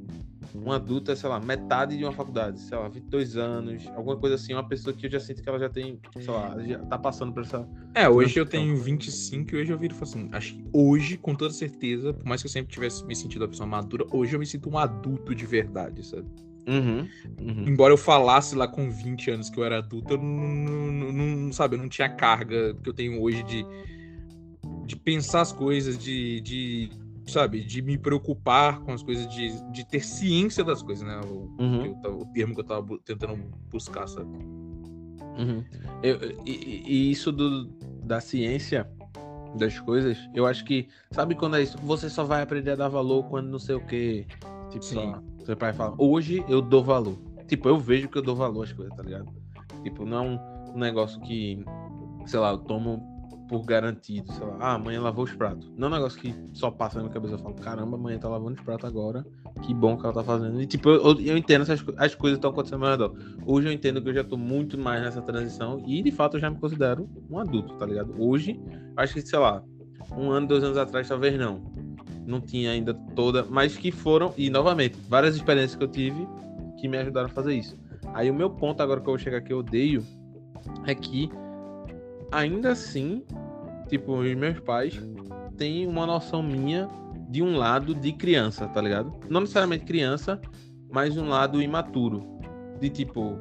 [0.55, 4.35] um adulto é, sei lá, metade de uma faculdade, sei lá, 22 anos, alguma coisa
[4.37, 6.99] assim, uma pessoa que eu já sinto que ela já tem, sei lá, já tá
[6.99, 7.69] passando por essa.
[7.95, 11.53] É, hoje eu tenho 25 e hoje eu viro assim, acho que hoje, com toda
[11.53, 14.47] certeza, por mais que eu sempre tivesse me sentido uma pessoa madura, hoje eu me
[14.47, 16.27] sinto um adulto de verdade, sabe?
[16.67, 17.09] Uhum.
[17.39, 17.65] uhum.
[17.67, 21.37] Embora eu falasse lá com 20 anos que eu era adulto, eu não, não, não-
[21.37, 23.67] não- sabe, eu não tinha a carga que eu tenho hoje de,
[24.87, 26.91] de pensar as coisas, de, de,
[27.31, 31.21] sabe, de me preocupar com as coisas, de, de ter ciência das coisas, né?
[31.25, 31.97] O, Uhum.
[32.05, 33.37] eu o termo que eu tava tentando
[33.71, 34.29] buscar, sabe?
[35.39, 35.65] Uhum.
[36.03, 37.67] Eu- e, e- isso do,
[38.05, 38.91] da ciência
[39.57, 41.77] das coisas, eu acho que, sabe quando é isso?
[41.79, 44.27] Você só vai aprender a dar valor quando não sei o que.
[44.71, 45.07] Tipo, Sim.
[45.07, 47.19] lá, seu pai fala, hoje eu dou valor.
[47.49, 49.29] Tipo, eu vejo que eu dou valor às coisas, tá ligado?
[49.83, 50.21] Tipo, não é
[50.75, 51.65] um negócio que,
[52.27, 53.03] sei lá, eu tomo
[53.51, 55.69] por garantido, sei lá, ah, amanhã lavou os pratos.
[55.77, 58.29] Não é um negócio que só passa na minha cabeça, eu falo, caramba, amanhã tá
[58.29, 59.27] lavando os pratos agora,
[59.63, 60.63] que bom que ela tá fazendo.
[60.63, 63.13] E tipo, eu, eu- entendo essas as coisas estão acontecendo ao redor.
[63.45, 66.41] Hoje eu entendo que eu já tô muito mais nessa transição e de fato eu
[66.41, 68.15] já me considero um adulto, tá ligado?
[68.17, 68.61] Hoje,
[68.97, 69.65] acho que, sei lá,
[70.17, 71.61] um ano, dois anos atrás, talvez não.
[72.25, 76.25] Não tinha ainda toda, mas que foram, e novamente, várias experiências que eu tive
[76.79, 77.77] que me ajudaram a fazer isso.
[78.15, 80.05] Aí o meu ponto agora que eu vou chegar que eu odeio
[80.87, 81.29] é que
[82.31, 83.25] ainda assim,
[83.89, 85.01] tipo, os meus pais
[85.57, 86.89] têm uma noção minha
[87.29, 89.13] de um lado de criança, tá ligado?
[89.29, 90.41] Não necessariamente criança,
[90.91, 92.23] mas um lado imaturo.
[92.81, 93.39] De tipo,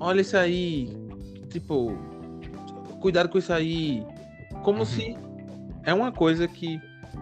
[0.00, 0.88] olha isso aí,
[1.48, 1.96] tipo,
[3.00, 4.04] cuidado com isso aí.
[4.62, 4.84] Como Uhum.
[4.84, 5.16] se
[5.84, 6.80] é uma coisa que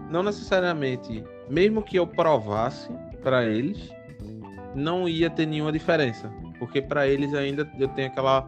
[0.09, 2.89] não necessariamente, mesmo que eu provasse
[3.21, 3.89] pra eles,
[4.75, 6.29] não ia ter nenhuma diferença.
[6.59, 8.47] Porque pra eles ainda eu tenho aquela.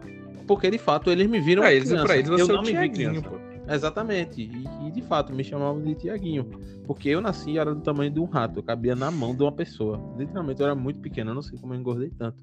[0.50, 2.04] Porque de fato eles me viram Pra eles, criança.
[2.06, 3.28] pra eles eu é não o me vi Tiaguinho, criança.
[3.30, 3.72] pô.
[3.72, 4.42] Exatamente.
[4.42, 6.44] E, e, de fato me chamavam de Tiaguinho.
[6.88, 8.58] Porque eu nasci e era do tamanho de um rato.
[8.58, 10.00] Eu cabia na mão de uma pessoa.
[10.18, 11.30] Literalmente eu era muito pequeno.
[11.30, 12.36] Eu não sei como eu engordei tanto.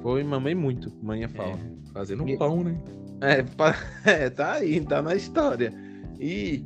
[0.00, 1.54] Foi, mamei muito, mãe fala.
[1.54, 2.38] É, fazendo e...
[2.38, 2.80] pão, né?
[3.20, 3.44] É,
[4.08, 5.74] é, tá aí, tá na história.
[6.20, 6.64] E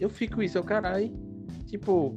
[0.00, 1.12] eu fico isso, eu caralho.
[1.66, 2.14] Tipo,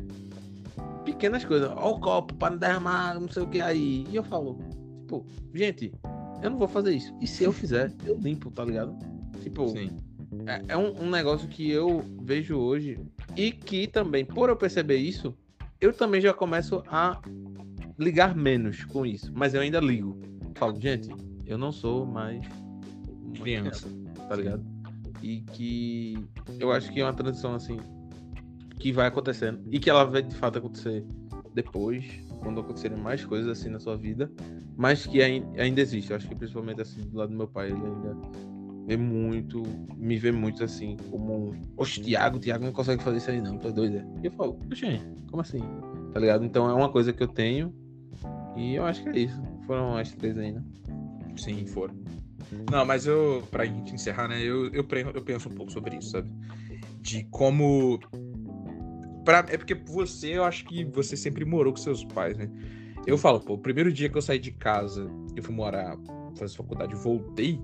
[1.03, 1.69] pequenas coisas.
[1.75, 4.05] Ó o copo para não derramar, não sei o que aí.
[4.09, 4.57] E eu falo,
[5.01, 5.91] tipo, gente,
[6.41, 7.15] eu não vou fazer isso.
[7.21, 8.97] E se eu fizer, eu limpo, tá ligado?
[9.41, 9.91] Tipo, Sim.
[10.45, 12.99] É, é um, um, negócio que eu vejo hoje
[13.35, 15.33] e que também, por eu perceber isso,
[15.79, 17.19] eu também já começo a
[17.97, 19.31] ligar menos com isso.
[19.33, 20.19] Mas eu ainda ligo.
[20.55, 21.09] Falo, gente,
[21.45, 22.45] eu não sou mais
[23.35, 23.87] criança,
[24.27, 24.63] tá ligado?
[25.21, 26.17] E que
[26.59, 27.79] eu acho que é uma transição assim
[28.79, 31.03] que vai acontecendo e que ela vai de fato acontecer
[31.53, 32.05] depois,
[32.45, 34.31] quando acontecerem mais coisas assim na sua vida,
[34.77, 36.11] mas que ainda existe.
[36.11, 38.15] Eu acho que principalmente assim do lado do meu pai, ele ainda
[38.85, 39.63] vê muito,
[39.97, 43.97] me vê muito assim, como, oxe, Thiago, Thiago não consegue fazer isso aí não, doido,
[43.97, 44.05] é?
[44.21, 45.59] E eu falo, oxe, como assim?
[46.13, 46.45] Tá ligado?
[46.45, 47.73] Então é uma coisa que eu tenho
[48.55, 49.41] e eu acho que é isso.
[49.65, 50.63] Foram as três aí, né?
[51.35, 51.95] Sim, foram.
[52.71, 54.85] Não, mas eu, pra gente encerrar, né, eu, eu,
[55.15, 56.29] eu penso um pouco sobre isso, sabe?
[57.01, 57.99] De como.
[59.25, 62.49] Pra, é porque você, eu acho que você sempre morou com seus pais, né?
[63.05, 65.97] Eu falo, pô, o primeiro dia que eu saí de casa, eu fui morar,
[66.37, 67.59] fazer faculdade, voltei,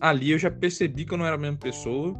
[0.00, 2.14] ali eu já percebi que eu não era a mesma pessoa.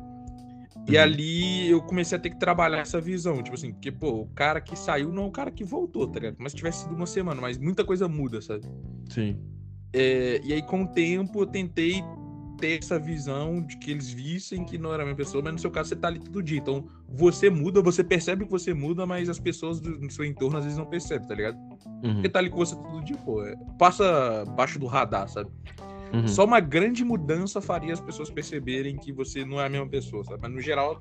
[0.87, 1.03] E uhum.
[1.03, 3.43] ali eu comecei a ter que trabalhar essa visão.
[3.43, 6.21] Tipo assim, porque, pô, o cara que saiu não é o cara que voltou, tá
[6.21, 6.37] ligado?
[6.39, 8.67] Mas se tivesse sido uma semana, mas muita coisa muda, sabe?
[9.09, 9.39] Sim.
[9.93, 12.03] É, e aí, com o tempo, eu tentei
[12.59, 15.59] ter essa visão de que eles vissem que não era a mesma pessoa, mas no
[15.59, 16.59] seu caso você tá ali todo dia.
[16.59, 20.59] Então, você muda, você percebe que você muda, mas as pessoas do, no seu entorno
[20.59, 21.57] às vezes não percebem, tá ligado?
[21.57, 22.15] Uhum.
[22.15, 23.45] Porque tá ali com você todo dia, pô.
[23.45, 25.51] É, passa baixo do radar, sabe?
[26.13, 26.29] Uhum.
[26.29, 30.25] Só uma grande mudança faria as pessoas perceberem que você não é a mesma pessoa,
[30.25, 30.39] sabe?
[30.43, 31.01] Mas no geral,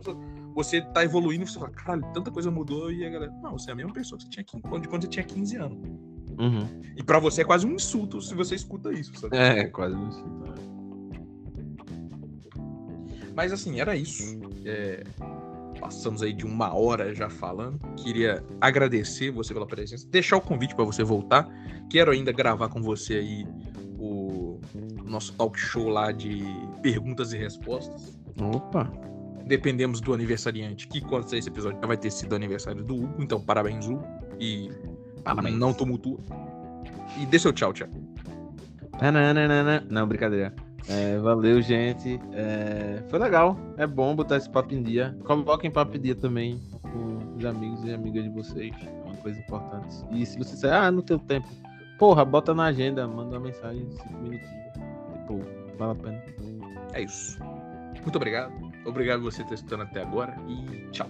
[0.56, 3.74] você tá evoluindo você fala, caralho, tanta coisa mudou e a galera, não, você é
[3.74, 5.78] a mesma pessoa que você tinha quando, quando você tinha 15 anos.
[6.40, 6.82] Uhum.
[6.98, 9.38] E para você é quase um insulto se você escuta isso, sabe?
[9.38, 10.44] É, quase um insulto.
[13.36, 14.40] Mas assim, era isso.
[14.66, 15.04] É...
[15.80, 17.78] Passamos aí de uma hora já falando.
[17.98, 21.48] Queria agradecer você pela presença, deixar o convite para você voltar.
[21.90, 23.48] Quero ainda gravar com você aí
[24.00, 24.60] o
[25.04, 26.42] nosso talk show lá de
[26.82, 28.18] perguntas e respostas.
[28.40, 28.90] Opa!
[29.46, 33.22] Dependemos do aniversariante, que quando sair esse episódio já vai ter sido aniversário do Hugo,
[33.22, 34.04] então parabéns, Hugo.
[34.40, 34.72] E
[35.24, 35.56] Parabéns.
[35.58, 36.20] Não tumultua.
[37.20, 37.88] E dê seu tchau, tchau.
[39.90, 40.54] Não, brincadeira.
[40.90, 42.20] É, valeu, gente.
[42.34, 43.58] É, foi legal.
[43.78, 45.18] É bom botar esse papo em dia.
[45.24, 48.74] Coloquem papo em dia também com os amigos e amigas de vocês.
[48.86, 49.96] É uma coisa importante.
[50.12, 51.48] E se você disser, ah, no teu tempo,
[51.98, 54.74] porra, bota na agenda, manda uma mensagem de 5 minutinhos.
[55.14, 55.42] Tipo,
[55.78, 56.24] vale a pena.
[56.94, 57.40] É isso.
[58.02, 58.54] Muito obrigado.
[58.86, 61.08] Obrigado você ter escutando até agora e tchau.